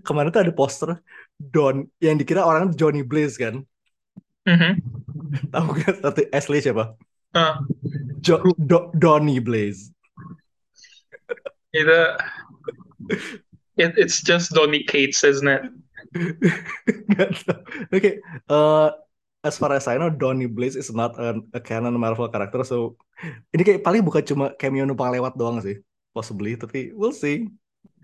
[0.02, 0.98] kemarin tuh ada poster
[1.38, 3.62] Don yang dikira orang Johnny Blaze kan.
[4.50, 4.82] Mhm.
[5.54, 6.98] Tahu gak satu Ashley siapa?
[7.34, 7.62] Ah,
[8.22, 9.94] Jo Do Donny Blaze.
[11.74, 12.00] itu
[13.82, 15.66] it, it's just Donny Cates, isn't it?
[17.10, 17.62] Nggak tahu.
[17.90, 18.90] Oke, eh,
[19.42, 22.94] as far as I know, Donny Blaze is not a, a canon Marvel character, so
[23.50, 25.82] ini kayak paling bukan cuma cameo numpang lewat doang sih,
[26.14, 27.50] possibly, tapi we'll see.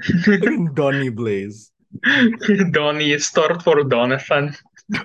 [0.78, 1.72] Donny Blaze.
[2.76, 4.54] Donny is short for Donovan.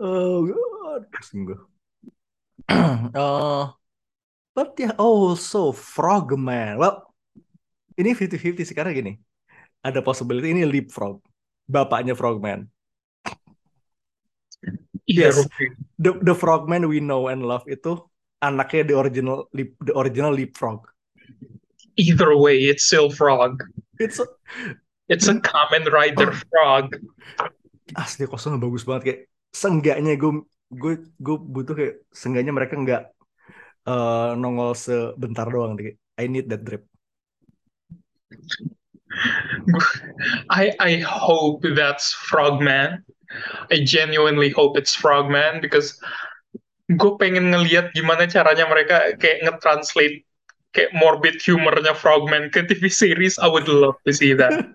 [0.00, 1.60] oh god, pusing gue.
[2.72, 3.64] Eh,
[4.56, 6.80] but yeah, also Frogman.
[6.80, 7.04] Well,
[8.00, 9.20] ini 50-50 sih karena gini.
[9.84, 11.20] Ada possibility ini Leapfrog,
[11.68, 12.64] bapaknya Frogman.
[15.04, 15.44] Iya, Yes.
[15.98, 17.98] The the Frogman we know and love itu
[18.42, 20.82] anaknya the original leap, the original Leapfrog.
[21.96, 23.62] Either way, it's still frog.
[24.00, 24.20] It's
[25.08, 26.96] It's a Kamen Rider frog.
[27.92, 29.20] asli kosongnya bagus banget kayak
[29.52, 33.02] seenggaknya gue gue gue butuh kayak seenggaknya mereka nggak
[33.84, 36.88] eh, nongol sebentar doang kayak I need that drip.
[40.50, 43.04] I I hope that's Frogman.
[43.72, 46.00] I genuinely hope it's Frogman because
[46.96, 50.24] gue pengen ngeliat gimana caranya mereka kayak nge-translate
[50.72, 53.36] kayak morbid humornya Frogman ke TV series.
[53.36, 54.52] I would love to see that.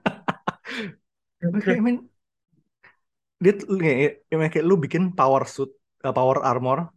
[1.58, 2.10] Oke, I mean
[3.38, 5.70] dia kayak, kayak lu bikin power suit,
[6.02, 6.90] uh, power armor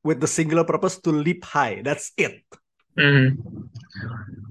[0.00, 1.84] with the singular purpose to leap high.
[1.84, 2.44] That's it.
[2.96, 3.36] Hmm.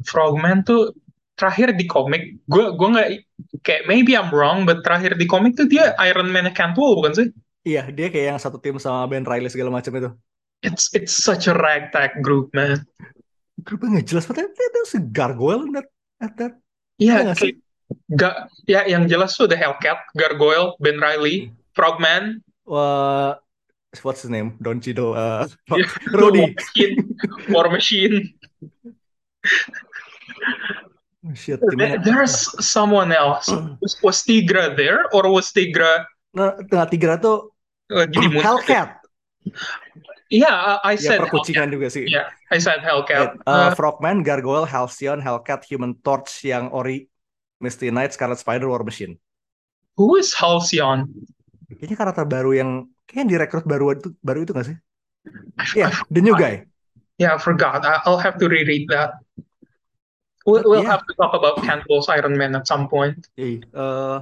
[0.05, 0.93] Frogman tuh
[1.33, 3.09] terakhir di komik, gue gue nggak
[3.65, 7.27] kayak maybe I'm wrong, but terakhir di komik tuh dia Iron Man Cantwell bukan sih?
[7.63, 10.11] Iya, dia kayak yang satu tim sama Ben Riley segala macam itu.
[10.63, 12.83] It's it's such a ragtag group, man.
[13.63, 14.35] Grupnya nggak jelas tuh
[14.87, 15.87] si gargoyle that,
[16.19, 16.53] at that.
[16.99, 17.31] Iya,
[18.11, 18.35] nggak
[18.67, 23.35] ya yang jelas tuh ada Hellcat, Gargoyle, Ben Riley, Frogman, Wah,
[24.03, 24.55] what's his name?
[24.63, 25.15] Don Cheadle.
[25.15, 25.87] Uh, Yeah.
[26.15, 26.51] Rhodey.
[26.51, 26.95] War Machine,
[27.51, 28.15] War Machine.
[31.23, 32.03] Oh, shit, There- timnya.
[32.03, 33.47] There's someone else.
[33.79, 37.52] Was, was Tigra there or was Tigra Nah, tengah tiga tuh uh,
[38.09, 38.41] jadi muncul?
[38.43, 38.89] Hellcat.
[40.33, 42.09] Yeah, I, Ya said perkucingan juga sih.
[42.09, 43.37] Yeah, I said Hellcat.
[43.37, 47.05] Wait, uh, Uh, Frogman, Gargoyle, Halcyon, Hellcat, Human Torch, yang Ori,
[47.61, 49.21] Misty Knight, Scarlet Spider, War Machine.
[49.93, 51.05] who is Halcyon?
[51.69, 54.77] Kayaknya karakter baru yang kayaknya direkrut baru itu baru itu nggak sih?
[55.77, 56.65] Iya, I- the new guy.
[57.21, 57.85] yeah, I forgot.
[58.09, 59.21] I'll have to reread that.
[60.49, 60.97] We'll, we'll Yeah.
[60.97, 63.29] have to talk about Cantwell's Iron Man at some point.
[63.37, 64.17] Iya, uh,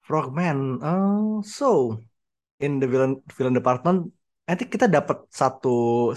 [0.00, 0.80] Frogman.
[0.80, 2.00] Uh, so
[2.60, 4.12] in the villain villain department,
[4.44, 6.12] nanti kita dapat satu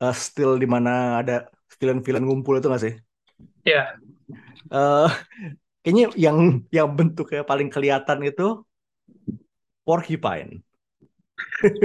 [0.00, 1.48] uh, still di mana ada
[1.80, 2.94] villain-villain ngumpul itu nggak sih?
[3.64, 3.96] Yeah.
[4.70, 5.10] Eh,
[5.82, 6.38] kayaknya yang
[6.70, 8.62] yang bentuknya paling kelihatan itu
[9.82, 10.62] porcupine.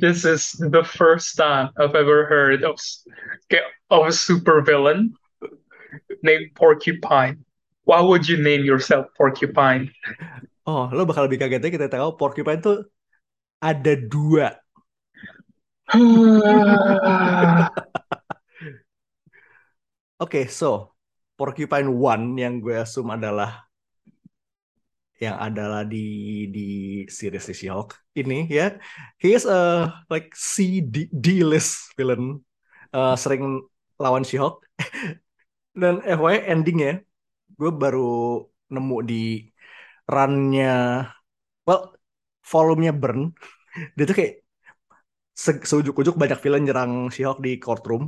[0.00, 2.76] This is the first time I've ever heard of
[3.88, 5.16] of a supervillain
[6.22, 7.40] named Porcupine.
[7.88, 9.90] Why would you name yourself Porcupine?
[10.70, 12.76] Oh, lo bakal lebih kagetnya kita tahu porcupine tuh
[13.70, 14.46] ada dua.
[20.22, 20.94] Oke, so
[21.38, 23.50] porcupine one yang gue assume adalah
[25.20, 26.00] yang adalah di
[26.48, 26.68] di
[27.12, 28.80] series She-Hulk ini ya.
[29.20, 32.40] He is a like C D, D list villain
[32.90, 33.62] Eh, sering
[34.02, 34.66] lawan She-Hulk
[35.80, 36.92] dan FYI endingnya
[37.58, 38.42] gue baru
[38.74, 39.46] nemu di
[40.12, 40.68] runnya
[41.66, 41.82] well
[42.50, 43.20] volumenya burn.
[43.96, 44.34] Dia tuh kayak
[45.44, 48.02] se seujuk-ujuk banyak villain nyerang She-Hulk di courtroom.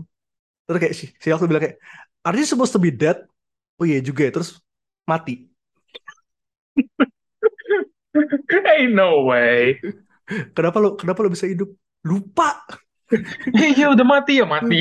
[0.66, 1.78] Terus kayak She- She-Hulk tuh bilang kayak
[2.26, 3.18] are you supposed to be dead?
[3.80, 4.32] Oh iya juga ya.
[4.36, 4.50] Terus
[5.10, 5.48] mati.
[8.50, 9.80] Hey, no way.
[10.56, 11.72] kenapa lo kenapa lo bisa hidup?
[12.04, 12.64] Lupa.
[13.52, 14.80] Hey, ya udah mati ya mati.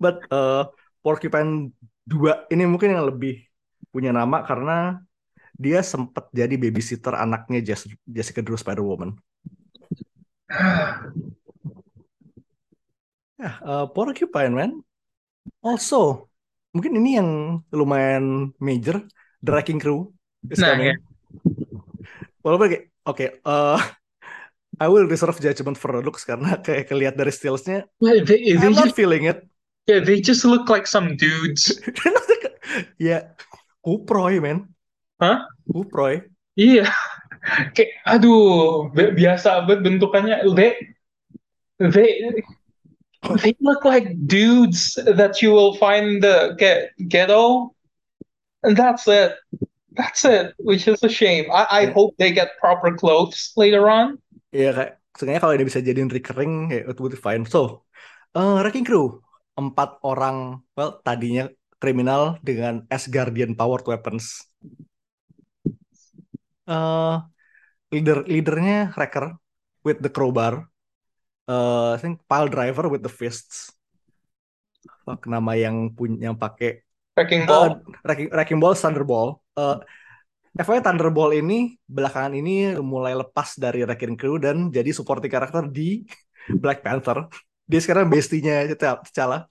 [0.00, 0.70] but uh,
[1.02, 1.72] Porcupine
[2.04, 3.44] 2 ini mungkin yang lebih
[3.88, 5.00] punya nama karena
[5.54, 9.16] dia sempat jadi babysitter anaknya Jess- Jessica Drew Spider-Woman
[13.34, 14.70] Ya, uh, Porcupine Man.
[15.58, 16.30] Also,
[16.70, 17.30] mungkin ini yang
[17.74, 19.02] lumayan major,
[19.42, 20.14] The Wrecking Crew
[20.46, 20.94] is Nah, coming.
[20.94, 20.96] ya.
[22.46, 23.80] Walaupun kayak, oke, uh,
[24.78, 29.26] I will reserve judgment for looks karena kayak kelihat dari stillsnya, Well, I'm not feeling
[29.26, 29.42] it.
[29.86, 31.72] Yeah, they just look like some dudes.
[32.98, 33.34] ya,
[33.84, 34.68] kuproy, man.
[35.20, 35.46] Hah?
[35.68, 36.24] Kuproy.
[36.56, 36.88] Iya.
[37.76, 40.36] Kayak aduh, bi- biasa banget bentukannya.
[40.56, 40.72] They
[41.78, 42.10] they
[43.42, 47.74] they look like dudes that you will find in the get ghetto,
[48.62, 49.36] and that's it.
[49.96, 51.50] That's it, which is a shame.
[51.52, 54.18] I, I Ya, hope they get proper clothes later on.
[54.54, 57.42] ya kayak sebenarnya kalau dia bisa jadiin recurring ya it would be fine.
[57.48, 57.84] So,
[58.36, 59.23] eh Wrecking Crew
[59.54, 61.46] empat orang well tadinya
[61.78, 64.42] kriminal dengan Asgardian powered weapons.
[66.64, 67.16] eh
[67.92, 69.36] leader leadernya Wrecker
[69.84, 70.64] with the crowbar.
[71.44, 73.68] eh I think pile driver with the fists.
[75.04, 76.80] Fuck, nama yang punya yang pakai
[77.14, 77.68] Wrecking eh Ball.
[78.02, 79.28] Wrecking, Wrecking Ball Thunderball.
[79.54, 79.76] Eh
[80.54, 86.06] FYI Thunderball ini belakangan ini mulai lepas dari Wrecking Crew dan jadi supporting karakter di
[86.62, 87.26] Black Panther.
[87.64, 89.48] Dia sekarang bestinya T'Challa.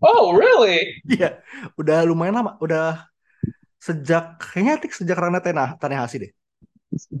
[0.00, 1.02] Oh, really?
[1.04, 1.42] Iya,
[1.74, 2.54] udah lumayan lama.
[2.62, 3.10] Udah
[3.80, 6.32] sejak kayaknya tik sejak Rana Tanah Tanahasi deh.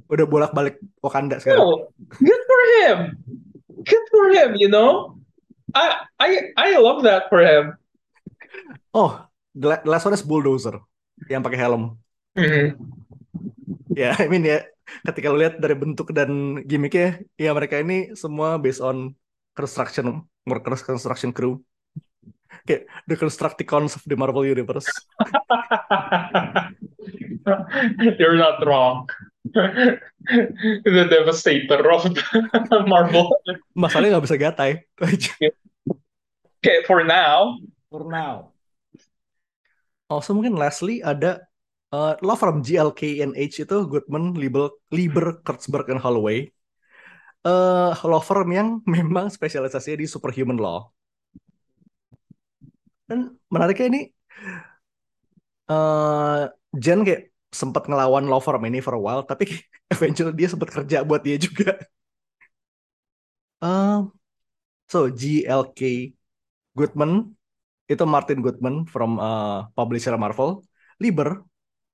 [0.06, 1.60] Udah bolak-balik Wakanda sekarang.
[1.62, 1.74] Oh,
[2.20, 2.98] good for him.
[3.82, 4.50] Good for him.
[4.56, 5.18] You know,
[5.74, 7.74] I I I love that for him.
[8.90, 9.22] Oh,
[9.54, 10.78] the la- the last one is Bulldozer
[11.30, 11.98] yang pakai helm.
[12.34, 12.78] Mhm.
[13.94, 14.62] Ya, I mean ya,
[15.06, 19.14] ketika lu lihat dari bentuk dan gimmicknya, ya mereka ini semua based on
[19.60, 21.60] construction, workers construction crew.
[22.64, 24.88] Kayak the Constructicons of the Marvel Universe.
[28.20, 29.08] You're not wrong.
[29.50, 32.04] the devastator of
[32.92, 33.32] Marvel.
[33.72, 34.84] Masalahnya nggak bisa gatai.
[36.60, 37.56] Okay, for now.
[37.88, 38.52] For now.
[40.10, 41.40] Also mungkin lastly ada
[41.94, 46.50] uh, law from GLKNH itu Goodman, Lieber, Lieber, Kurtzberg, and Holloway.
[47.40, 50.92] Uh, law firm yang memang spesialisasinya di superhuman law.
[53.08, 54.00] Dan menariknya ini
[55.66, 59.50] uh, Jen kayak sempat ngelawan law firm ini for a while, tapi
[59.94, 61.74] eventually dia sempat kerja buat dia juga.
[63.60, 64.14] Um,
[64.88, 66.14] so GLK
[66.72, 67.36] Goodman
[67.90, 70.62] itu Martin Goodman from uh, publisher Marvel,
[71.02, 71.42] Lieber,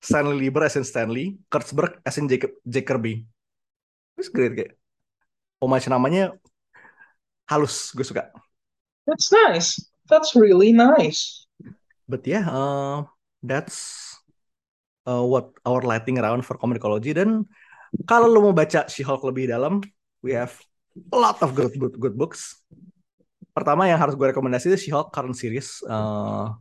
[0.04, 3.24] Stanley Lieber as in Stanley, Kurtzberg as in Jacob Jack Kirby.
[4.20, 4.76] It's great kayak.
[5.66, 6.30] Homage namanya
[7.50, 8.30] halus, gue suka.
[9.06, 9.82] That's nice.
[10.06, 11.46] That's really nice.
[12.06, 13.10] But yeah, uh,
[13.42, 14.14] that's
[15.06, 17.14] uh, what our lighting around for communicology.
[17.14, 17.46] Dan
[18.06, 19.82] kalau lo mau baca She-Hulk lebih dalam,
[20.22, 20.54] we have
[21.10, 22.62] a lot of good good, good books.
[23.50, 26.54] Pertama yang harus gue rekomendasi itu She-Hulk current series uh,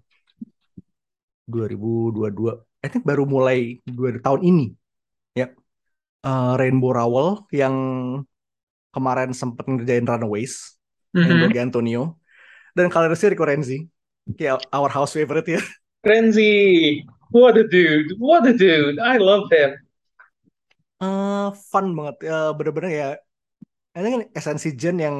[1.50, 2.58] 2022.
[2.82, 4.68] I think baru mulai dua tahun ini.
[5.34, 5.54] Ya.
[6.26, 7.74] Uh, Rainbow Rowell yang
[8.96, 10.80] kemarin sempat ngerjain Runaways
[11.12, 11.52] Mhm.
[11.52, 12.16] Greg Antonio
[12.76, 13.88] dan coloristnya Rico Renzi.
[14.40, 15.62] Kayak our house favorite ya.
[16.08, 17.04] Renzi,
[17.36, 18.16] what a dude!
[18.18, 18.98] What a dude!
[19.00, 19.76] I love him.
[21.04, 23.08] Eh, fun banget Eh, bener-bener ya
[24.00, 25.18] ini kan esensi Jen yang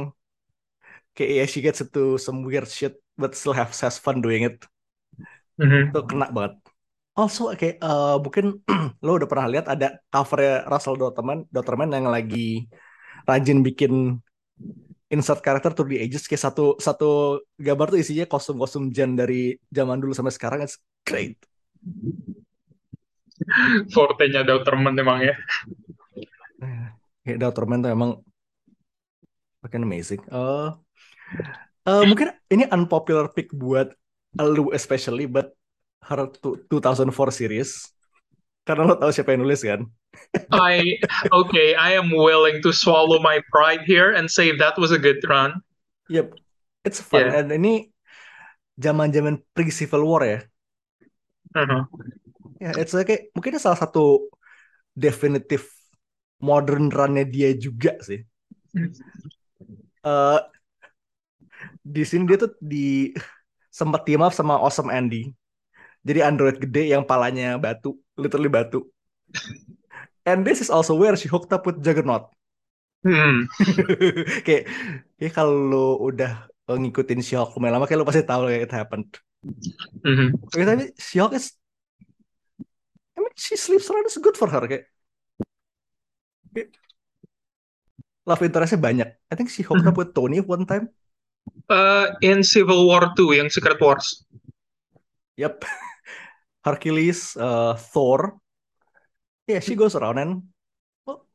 [1.16, 4.58] kayak ya she gets into some weird shit but still have has fun doing it
[5.56, 5.96] Mhm.
[5.96, 6.54] itu kena banget
[7.16, 8.46] also kayak eh, mungkin
[9.06, 12.68] lo udah pernah lihat ada covernya Russell Dotterman Dotterman yang lagi
[13.26, 14.22] rajin bikin
[15.10, 20.02] insert karakter to the ages kayak satu satu gambar tuh isinya kostum-kostum Jen dari zaman
[20.02, 21.38] dulu sampai sekarang it's great.
[23.94, 25.36] Fortenya Dauterman emang ya.
[27.26, 28.12] kayak Dotterman tuh emang
[29.66, 30.22] fucking amazing.
[30.30, 30.70] Eh
[31.90, 33.94] eh, mungkin ini unpopular pick buat
[34.38, 35.54] lu especially but
[36.06, 37.95] her two- 2004 series
[38.66, 39.86] karena lo tahu siapa yang nulis kan
[40.50, 40.98] I
[41.30, 45.22] okay, I am willing to swallow my pride here and say that was a good
[45.30, 45.62] run.
[46.10, 46.34] yep
[46.86, 47.40] it's fun Yeah.
[47.42, 47.94] and ini
[48.78, 50.40] zaman-zaman pre Civil War ya
[51.56, 51.88] Uh-huh.
[52.60, 54.28] ya it's like mungkin salah satu
[54.92, 55.72] definitif
[56.44, 58.20] modern run-nya dia juga sih
[60.04, 60.40] eh
[61.86, 63.16] di sini dia tuh di
[63.72, 65.32] sempat team up sama Awesome Andy.
[66.06, 68.84] Jadi android gede yang palanya batu, literally batu.
[70.26, 72.34] And this is also where she hooked up with Juggernaut.
[73.06, 73.46] Hmm.
[74.46, 74.66] kayak,
[75.22, 79.10] kayak kalau udah eh, ngikutin She-Hulk lumayan lama, kayak lo pasti tahu kayak it happened.
[80.02, 80.42] Mhm.
[80.42, 81.54] Oke, tapi She-Hulk is,
[83.14, 84.66] I mean, she sleeps around is good for her.
[84.66, 84.90] Kayak,
[86.50, 86.74] kayak
[88.26, 89.10] love interestnya banyak.
[89.30, 90.90] I think she hooked up with Tony one time.
[91.70, 94.26] Uh, in Civil War 2 yang Secret Wars.
[95.38, 95.62] Yep.
[96.66, 98.42] Hercules, uh, Thor.
[99.46, 100.50] Yeah, she goes around and
[101.06, 101.30] well,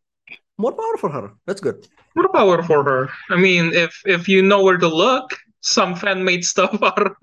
[0.59, 1.26] more power for her.
[1.47, 1.87] That's good.
[2.18, 3.07] More power for her.
[3.31, 7.14] I mean, if if you know where to look, some fan-made stuff are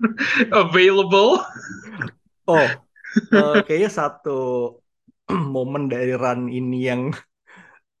[0.56, 1.44] available.
[2.48, 2.68] Oh,
[3.36, 4.80] uh, kayaknya satu
[5.52, 7.12] momen dari run ini yang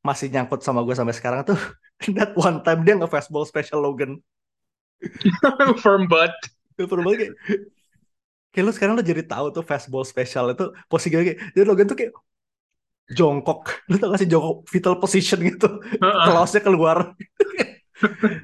[0.00, 1.60] masih nyangkut sama gue sampai sekarang tuh
[2.16, 4.24] that one time dia nge-fastball special Logan.
[5.84, 6.32] Firm butt.
[6.80, 7.36] Firm kayak
[8.54, 11.98] kayak lu sekarang lo jadi tahu tuh fastball special itu posisi kayak jadi Logan tuh
[11.98, 12.12] kayak
[13.12, 13.88] jongkok.
[13.88, 15.80] Lu tau gak sih jongkok fetal position gitu?
[16.00, 17.16] Kelasnya keluar.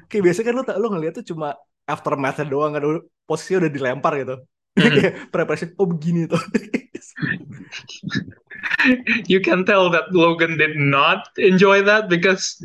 [0.09, 1.53] Kayak biasanya kan lu lu ngeliat tuh cuma
[1.85, 2.81] aftermath doang kan
[3.29, 4.41] posisi udah dilempar gitu.
[4.75, 6.41] Kayak preparation oh begini tuh.
[9.25, 12.57] You can tell that Logan did not enjoy that because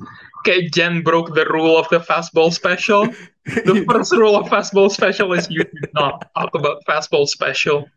[0.47, 3.09] kayak Jen broke the rule of the fastball special.
[3.45, 7.89] The first rule of fastball special is you do not talk about fastball special.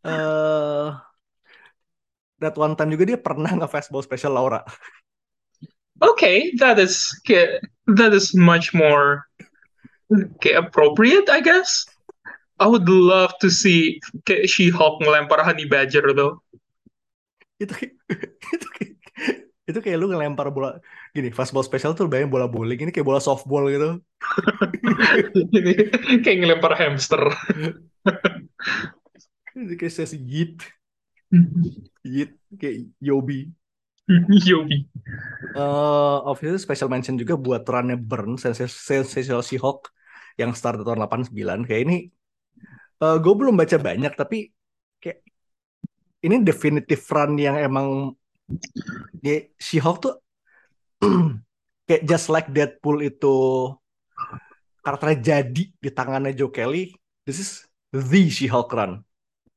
[0.00, 0.88] eh
[2.40, 4.64] that one time juga dia pernah nge fastball special Laura
[6.00, 7.12] Okay, that is
[7.84, 9.28] that is much more
[10.40, 11.84] kayak appropriate, I guess.
[12.56, 16.40] I would love to see She-Hulk ngelempar Honey Badger though.
[17.60, 17.92] itu
[18.56, 18.66] itu
[19.70, 20.68] itu kayak lu ngelempar bola
[21.14, 23.86] gini fastball special tuh bayangin bola bowling ini kayak bola softball gitu
[26.24, 27.22] kayak ngelempar hamster.
[29.54, 30.56] Ini kayak sesi yit
[32.04, 33.48] yit kayak yobi
[34.48, 34.76] Yobi.
[35.56, 39.80] eh obviously special mention juga buat runnya Burn Sens- Sensational She-Hulk
[40.40, 41.94] yang start tahun 89 kayak ini
[43.02, 44.36] eh gue belum baca banyak tapi
[45.02, 45.18] kayak
[46.26, 48.12] ini definitive run yang emang
[49.20, 50.14] dia She-Hulk tuh
[51.88, 53.36] kayak just like Deadpool itu
[54.80, 56.94] karakternya jadi di tangannya Joe Kelly
[57.28, 57.50] this is
[57.92, 59.04] the She-Hulk run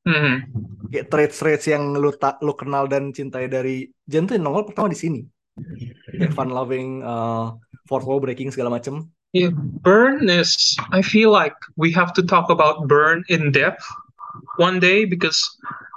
[0.04, 0.36] Mhm.
[0.92, 5.00] kayak traits-traits yang lu tak lu kenal dan cintai dari Jen tuh nongol pertama di
[5.00, 5.24] sini
[6.12, 7.56] kayak fun loving uh,
[7.88, 9.50] fourth wall breaking segala macem Yeah,
[9.82, 10.78] Burn is.
[10.94, 13.82] I feel like we have to talk about Burn in depth
[14.62, 15.42] one day because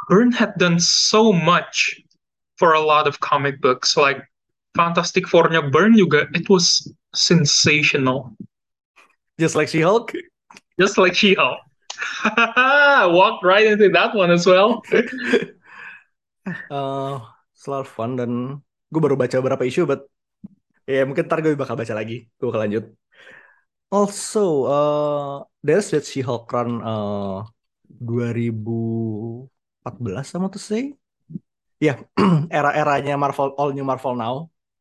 [0.10, 2.02] Burn had done so much
[2.58, 3.96] for a lot of comic books.
[3.98, 4.22] Like
[4.76, 8.36] Fantastic Four-nya Burn juga, it was sensational.
[9.38, 10.14] just like She-Hulk
[10.82, 11.62] Just like She-Hulk.
[13.14, 14.82] Walked right into that one as well.
[16.74, 17.18] uh,
[17.58, 18.62] selalu fun dan
[18.94, 20.06] gue baru baca beberapa isu but
[20.88, 22.86] ya mungkin ntar gue bakal baca lagi gue bakal lanjut
[23.92, 25.36] also uh,
[25.66, 27.44] there's that She-Hulk run uh,
[28.00, 29.50] 2014
[30.24, 30.96] sama tuh say
[31.78, 31.94] ya
[32.58, 34.36] era-eranya Marvel All New Marvel Now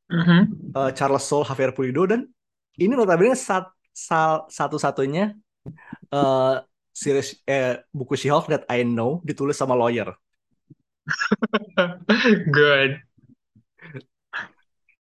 [0.07, 0.71] Mhm.
[0.71, 2.31] uh, Charles Soule, Javier Pulido dan
[2.79, 5.35] ini notabene sat, sal- satu-satunya
[6.15, 6.63] uh,
[6.95, 10.15] series eh, buku She-Hulk that I know ditulis sama lawyer.
[12.55, 13.03] Good.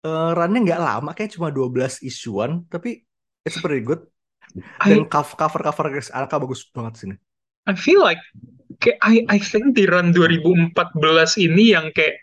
[0.04, 3.04] Uh, runnya nggak lama, kayak cuma 12 isuan, tapi
[3.44, 4.04] it's pretty good.
[4.84, 7.16] I Dan cover cover cover Alka bagus banget sini.
[7.68, 8.20] I feel like
[8.82, 10.74] kayak I I think di run 2014
[11.38, 12.18] ini yang kayak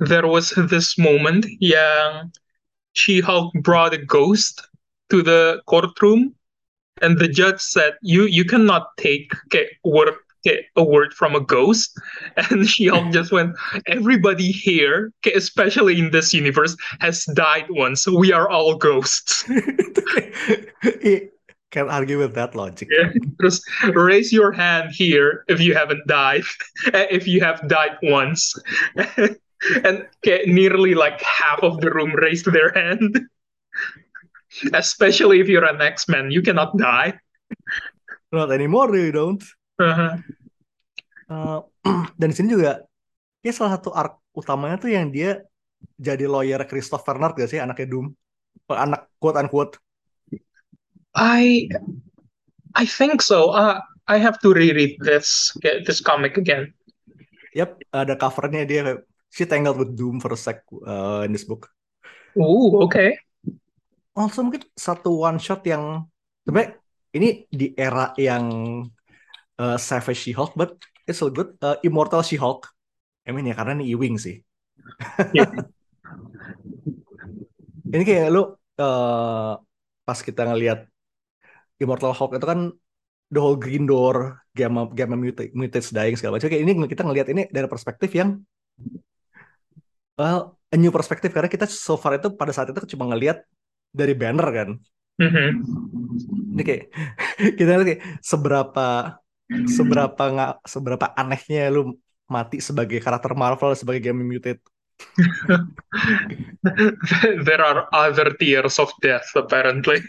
[0.00, 2.32] there was this moment yang
[2.96, 4.66] She-Hulk brought a ghost
[5.10, 6.34] to the courtroom
[7.02, 11.42] and the judge said you you cannot take kayak word kayak a word from a
[11.44, 11.92] ghost.
[12.48, 13.52] And She-Hulk just went
[13.86, 18.08] everybody here kayak especially in this universe has died once.
[18.08, 19.44] We are all ghosts.
[19.52, 20.32] Itu kayak-
[21.04, 21.28] i-
[21.70, 22.88] Can't argue with that logic.
[22.90, 23.14] Yeah.
[23.42, 23.62] Just
[23.94, 26.42] raise your hand here if you haven't died,
[26.94, 28.54] eh, if you have died once.
[29.86, 33.22] and okay, nearly like half of the room raised their hand.
[34.74, 37.14] Especially if you're an X-Men, you cannot die.
[38.34, 39.42] Not anymore, you don't.
[39.78, 40.18] Uh-huh.
[41.30, 41.62] Uh,
[42.18, 42.82] dan di sini juga
[43.40, 45.46] ya salah satu arc utamanya tuh yang dia
[45.94, 48.10] jadi lawyer Christopher Nard gak sih anaknya Doom
[48.66, 49.78] anak quote unquote
[51.14, 51.68] I
[52.74, 53.50] I think so.
[53.50, 56.74] Uh, I have to reread this this comic again.
[57.54, 59.02] Yap, ada covernya dia kayak,
[59.34, 61.66] she tangled with Doom for a sec uh, in this book.
[62.38, 63.18] Ooh, okay.
[64.14, 66.06] Also mungkin satu one shot yang
[66.46, 66.78] sebenarnya
[67.14, 68.46] ini di era yang
[69.58, 70.78] uh, Savage She-Hulk, but
[71.10, 71.58] it's still good.
[71.58, 72.70] Uh, Immortal She-Hulk.
[73.26, 74.42] I mean ya karena ini Ewing sih.
[75.34, 75.50] Yeah.
[77.90, 79.58] Ini kayak lu uh,
[80.06, 80.89] pas kita ngelihat
[81.80, 82.60] Immortal Hulk itu kan
[83.32, 86.52] the whole green door, gamma gamma muta- mutates dying segala macam.
[86.52, 88.38] Kayak ini kita ngelihat ini dari perspektif yang
[90.20, 93.40] well, a new perspektif karena kita so far itu pada saat itu cuma ngelihat
[93.90, 94.68] dari banner kan.
[95.16, 95.48] Mhm.
[96.58, 96.84] Ini kayak
[97.58, 98.86] kita lihat kayak seberapa
[99.66, 101.96] seberapa nggak seberapa anehnya lu
[102.30, 104.62] mati sebagai karakter Marvel sebagai gamma mutate.
[107.44, 110.00] there are other tiers of death apparently.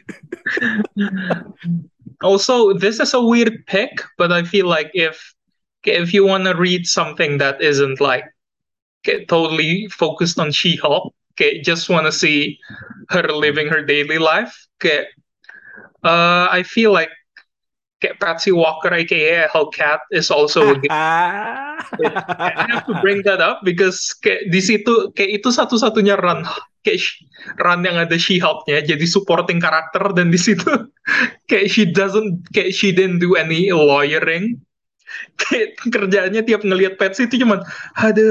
[2.23, 5.33] also, this is a weird pick, but I feel like if
[5.83, 8.25] if you want to read something that isn't like
[9.03, 12.59] get totally focused on She-Hulk, okay, just want to see
[13.09, 15.05] her living her daily life, okay,
[16.03, 17.13] Uh, I feel like
[18.01, 20.89] kayak Patsy Walker aka Hellcat is also A good.
[22.03, 26.45] I have to bring that up because kayak di situ kayak itu satu-satunya run
[26.85, 27.01] kayak
[27.61, 30.67] run yang ada She-Hulk-nya jadi supporting karakter dan di situ
[31.49, 34.57] kayak she doesn't kayak she didn't do any lawyering
[35.37, 37.61] kayak kerjaannya tiap ngelihat Patsy itu cuman
[37.99, 38.29] ada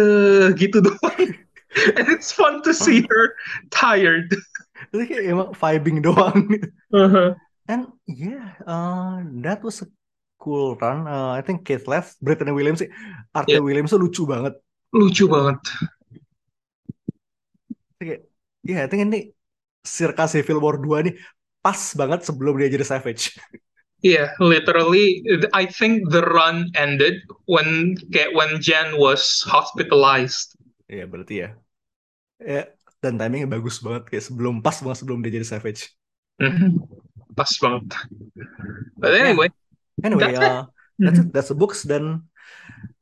[0.56, 1.20] gitu doang
[1.98, 3.24] and it's fun to see her
[3.70, 4.32] tired
[4.90, 6.50] Itu kayak emang vibing doang.
[6.90, 7.36] Uh-huh.
[7.70, 9.88] And yeah, uh, that was a
[10.40, 11.06] cool run.
[11.06, 12.90] Uh, I think Kate left, Brittany Williams sih,
[13.36, 13.62] Arte Yeah.
[13.62, 14.54] Williams tuh lucu banget.
[14.92, 15.60] lucu banget
[18.00, 18.20] Kayak,
[18.64, 19.18] yeah, I think ini
[19.84, 21.14] circa Civil War 2 nih
[21.60, 23.36] pas banget sebelum dia jadi Savage.
[24.00, 25.20] Yeah, literally,
[25.52, 28.00] I think the run ended when
[28.32, 30.56] when Jen was hospitalized.
[30.88, 31.48] Iya berarti ya.
[32.40, 32.72] Ya,
[33.04, 35.92] dan timingnya bagus banget kayak sebelum pas banget sebelum dia jadi Savage.
[36.40, 36.80] Mhm.
[37.36, 37.92] Pas banget.
[38.96, 39.52] But anyway,
[40.04, 40.62] Anyway, That's uh,
[41.00, 41.28] that's it.
[41.32, 42.24] That's the books dan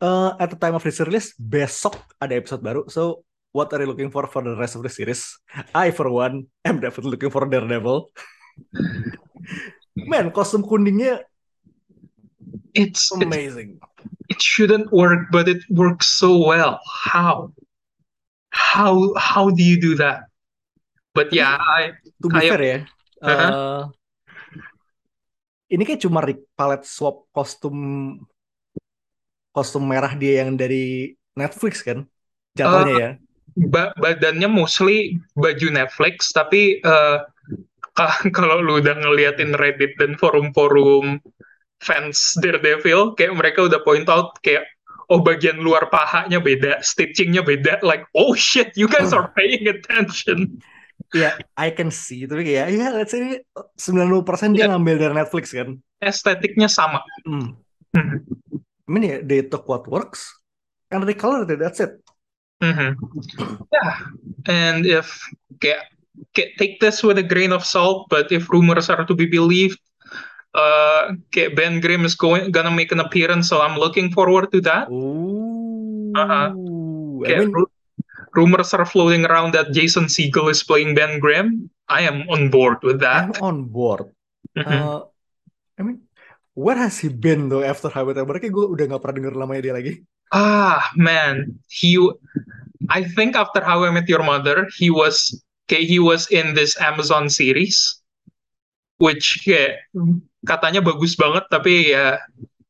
[0.03, 2.87] uh, at the time of this release besok ada episode baru.
[2.91, 3.25] So
[3.55, 5.39] what are you looking for for the rest of the series?
[5.75, 8.11] I for one am definitely looking for Daredevil.
[10.11, 11.23] Man, kostum kuningnya
[12.75, 13.79] it's it, amazing.
[14.31, 16.79] it shouldn't work, but it works so well.
[16.87, 17.51] How?
[18.51, 20.31] How how do you do that?
[21.15, 22.79] But yeah, I To be I- fair ya,
[23.23, 23.81] uh, Uh-huh.
[25.69, 26.25] Ini kayak cuma
[26.57, 27.77] palette swap kostum
[29.53, 32.09] kostum merah dia yang dari Netflix kan,
[32.57, 33.11] jatuhnya ya.
[33.69, 36.81] ba- badannya mostly baju Netflix, tapi
[37.99, 41.19] ka- kalau lu udah ngeliatin Reddit dan forum-forum
[41.83, 44.67] fans Daredevil, kayak mereka udah point out kayak
[45.09, 50.61] oh bagian luar pahanya beda, stitchingnya beda, like oh shit, you guys are paying attention.
[51.09, 52.29] Iya, I can see.
[52.29, 53.41] Tapi kayak, ya let's say
[53.81, 54.77] 90% dia Iya.
[54.77, 55.81] ngambil dari Netflix kan.
[55.99, 57.01] Estetiknya sama.
[57.25, 57.57] Hmm.
[57.97, 58.17] Mhm.
[58.61, 60.29] I mean, ya, they took what works
[60.89, 61.97] and they colored it, that's it.
[62.61, 62.97] Mhm.
[63.71, 63.95] Yeah,
[64.49, 65.09] and if
[65.61, 65.89] kayak,
[66.35, 69.79] kayak take this with a grain of salt, but if rumors are to be believed,
[70.53, 74.61] uh, kayak Ben Grimm is going gonna make an appearance, so I'm looking forward to
[74.67, 74.91] that.
[74.91, 76.13] Ooh.
[76.13, 76.51] Uh-huh.
[76.51, 77.73] I Kayak mean, ru-
[78.35, 81.71] rumors are floating around that Jason Segel is playing Ben Grimm.
[81.89, 83.41] I am on board with I'm that.
[83.41, 84.13] on board.
[84.57, 84.69] Mhm.
[84.69, 85.09] Uh,
[85.79, 86.05] I mean,
[86.59, 88.41] where has he been though after How I Met Your Mother?
[88.43, 89.93] Kayak gue udah gak pernah denger namanya dia lagi.
[90.35, 91.97] Ah, man, he.
[92.93, 95.33] I think after How I Met Your Mother, he was
[95.69, 98.01] kayak he was in this Amazon series,
[99.01, 99.81] which kayak
[100.45, 102.17] katanya bagus banget, tapi ya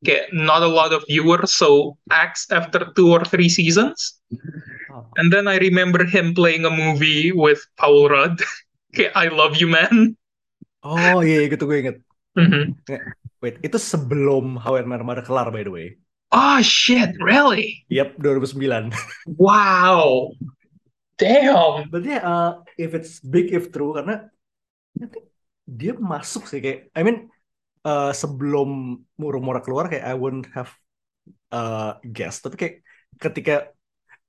[0.03, 4.18] kayak not a lot of viewers, so acts after two or three seasons.
[4.89, 5.05] Oh.
[5.17, 8.41] And then I remember him playing a movie with Paul Rudd.
[8.95, 10.17] kayak I Love You Man.
[10.81, 11.97] Oh iya, iya, gitu gue inget.
[12.37, 12.79] Mhm.
[13.39, 15.87] Wait, itu sebelum How I Met Your Mother kelar by the way.
[16.29, 17.83] Oh shit, really?
[17.89, 18.93] Yep, 2009.
[19.41, 20.33] Wow.
[21.17, 21.89] Damn.
[21.89, 24.29] But yeah, uh, if it's big if true karena
[24.99, 25.25] I think
[25.69, 27.29] dia masuk sih kayak I mean
[27.83, 30.71] uh, sebelum rumor keluar kayak I wouldn't have
[31.51, 32.75] uh, guessed tapi kayak
[33.19, 33.75] ketika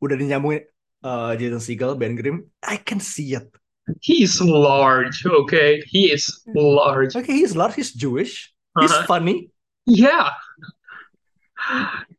[0.01, 0.65] udah dinyambungin
[1.05, 3.49] uh, Jason Segel, Ben Grimm, I can see it.
[4.01, 5.83] He's large, okay?
[5.87, 7.17] He is large.
[7.17, 9.07] Okay, he's large, he's Jewish, he's Uh-huh.
[9.07, 9.51] funny.
[9.85, 10.31] Yeah.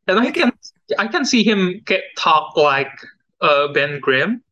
[0.07, 0.51] And I can
[0.99, 2.91] I can see him get talk like
[3.39, 4.43] uh, Ben Grimm.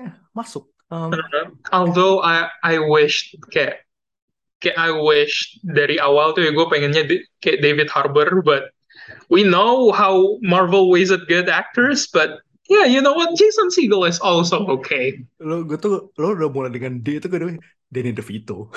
[0.00, 0.66] Eh, masuk.
[0.90, 1.12] Um,
[1.70, 3.84] Although I I wish kayak
[4.64, 8.72] kayak I wish dari awal tuh ya gue pengennya di, kayak David Harbour, but
[9.28, 13.36] we know how Marvel at good actors, but yeah, you know what?
[13.36, 15.24] Jason Segel is also okay.
[15.40, 18.68] lo gue tuh lo udah mulai dengan D itu gue Danny DeVito.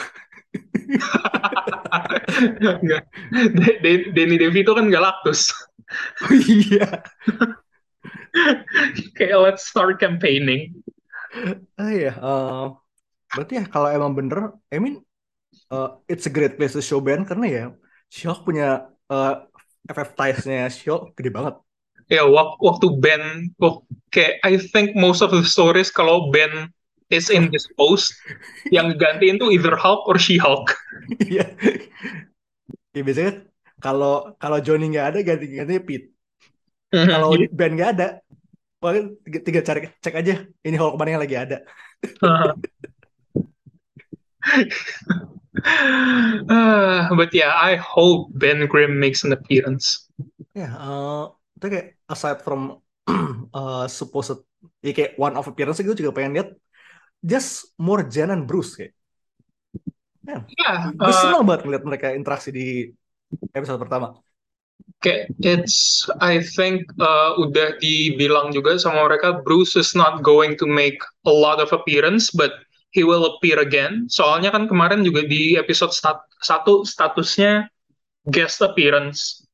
[4.16, 5.52] Danny DeVito kan Galactus.
[6.24, 7.04] Oh iya.
[9.20, 10.72] Kayak let's start campaigning.
[11.76, 12.66] Ah iya, eh,
[13.32, 15.04] berarti ya kalau emang bener, I mean,
[15.72, 17.66] uh, it's a great place to show Ben karena ya,
[18.12, 19.48] She-Hulk punya uh,
[19.90, 21.58] FF ties-nya She-Hulk gede banget.
[22.12, 26.68] Ya wak- waktu Ben, wak- kayak I think most of the stories kalau Ben
[27.08, 28.12] is indisposed,
[28.76, 30.76] yang gantiin tuh either Hulk or She-Hulk.
[31.24, 31.56] Iya.
[32.92, 33.48] Ya biasanya
[33.80, 36.12] kalau kalau Johnny nggak ada ganti-gantinya Pete.
[36.92, 37.56] Kalau Mhm.
[37.56, 38.20] Ben nggak ada,
[38.84, 41.58] paling tiga, cari cek aja ini Hulk mana yang lagi ada.
[46.50, 50.08] Ah, but yeah, I hope Ben Grimm makes an appearance.
[51.62, 52.82] Itu kayak aside from
[53.58, 54.42] uh, supposed
[54.82, 56.50] ya kayak one of appearance gue juga pengen lihat
[57.22, 58.94] just more Jen and Bruce kayak.
[60.22, 62.86] Man, Yeah, gue uh, seneng banget ngeliat mereka interaksi di
[63.58, 64.22] episode pertama.
[65.02, 70.66] kayak it's I think uh, udah dibilang juga sama mereka Bruce is not going to
[70.70, 72.54] make a lot of appearance but
[72.92, 74.08] he will appear again.
[74.12, 77.72] Soalnya kan kemarin juga di episode stat satu statusnya
[78.28, 79.48] guest appearance.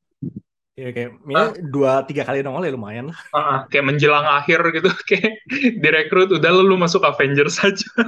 [0.78, 3.10] Ya kayak ya, dua tiga kali nongol ya lumayan.
[3.34, 5.42] Uh, kayak menjelang akhir gitu kayak
[5.82, 7.82] direkrut udah lu masuk Avengers saja.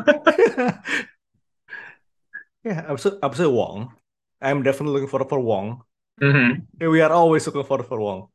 [2.66, 3.90] yeah, episode episode Wong.
[4.38, 5.82] I'm definitely looking for for Wong.
[6.22, 6.70] Mhm.
[6.78, 8.30] Yeah, we are always looking for for Wong.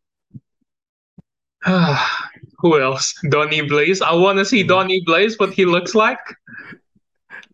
[2.59, 3.15] Who else?
[3.31, 4.03] Donny Blaze.
[4.03, 4.75] I wanna see Hmm.
[4.75, 6.19] Donny Blaze what he looks like.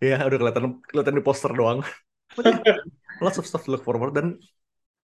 [0.02, 1.86] Ya udah kelihatan kelihatan di poster doang.
[3.24, 4.42] Lots of stuff to look forward dan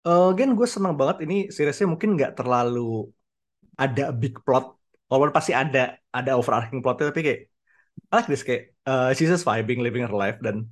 [0.06, 3.10] uh, again gue senang banget ini seriesnya mungkin nggak terlalu
[3.74, 4.78] ada big plot
[5.10, 7.40] walaupun pasti ada ada overarching plotnya tapi kayak
[8.10, 10.70] I like this kayak uh, she's just vibing living her life dan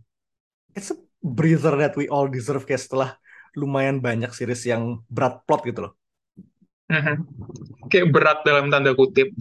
[0.79, 3.18] it's a breather that we all deserve kayak setelah
[3.59, 5.93] lumayan banyak series yang berat plot gitu loh.
[6.89, 7.14] Mhm.
[7.89, 9.33] Kayak berat dalam tanda kutip.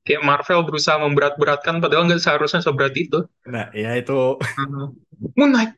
[0.00, 3.20] Kayak Marvel berusaha memberat-beratkan padahal nggak seharusnya seberat itu.
[3.44, 4.40] Nah ya itu
[5.36, 5.76] Moon Knight.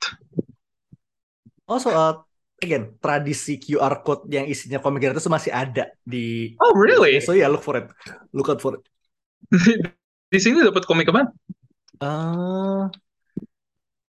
[1.66, 2.14] also uh,
[2.60, 7.18] again tradisi QR code yang isinya komik itu masih ada di Oh really?
[7.18, 7.88] so yeah look for it
[8.30, 8.82] look out for it.
[10.32, 11.28] Di sini dapat komik apa?
[12.00, 12.88] Uh,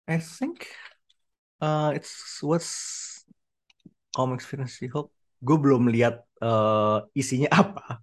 [0.07, 0.71] I think
[1.59, 2.71] uh, it's what's
[4.15, 5.11] Comics Fantasy Hulk.
[5.43, 7.99] Gue belum lihat uh, isinya apa.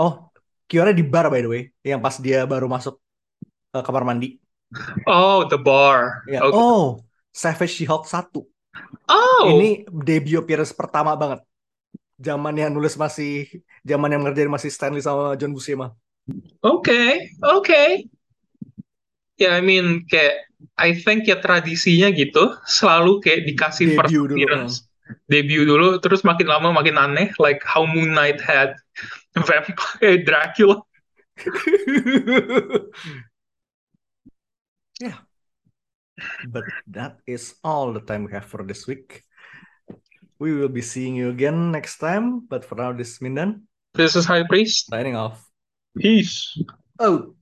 [0.00, 0.32] Oh,
[0.66, 2.98] QR di bar by the way, yang pas dia baru masuk
[3.74, 4.38] uh, kamar mandi.
[5.06, 6.26] Oh, The Bar.
[6.26, 6.42] Ya.
[6.42, 6.58] Okay.
[6.58, 6.98] Oh,
[7.30, 8.34] Savage She-Hulk 1.
[9.06, 11.40] Oh, Ini debut appearance pertama banget.
[12.18, 13.46] Zaman yang nulis masih,
[13.84, 15.92] zaman yang ngerjain masih Stanley sama John Buscema.
[16.64, 18.08] okay, okay.
[19.36, 20.48] Ya, I mean, kayak
[20.80, 24.64] I think ya tradisinya gitu, selalu kayak dikasih first Debut dulu.
[25.30, 28.74] Debut dulu, terus makin lama makin aneh, like how Moon Knight had
[29.36, 30.82] vampire Dracula.
[35.00, 35.18] yeah.
[36.48, 39.22] But that is all the time we have for this week.
[40.38, 42.40] We will be seeing you again next time.
[42.48, 43.62] But for now, this is Mindan
[43.94, 44.88] This is High Priest.
[44.88, 45.44] signing off.
[45.96, 46.56] Peace.
[47.00, 47.36] Out.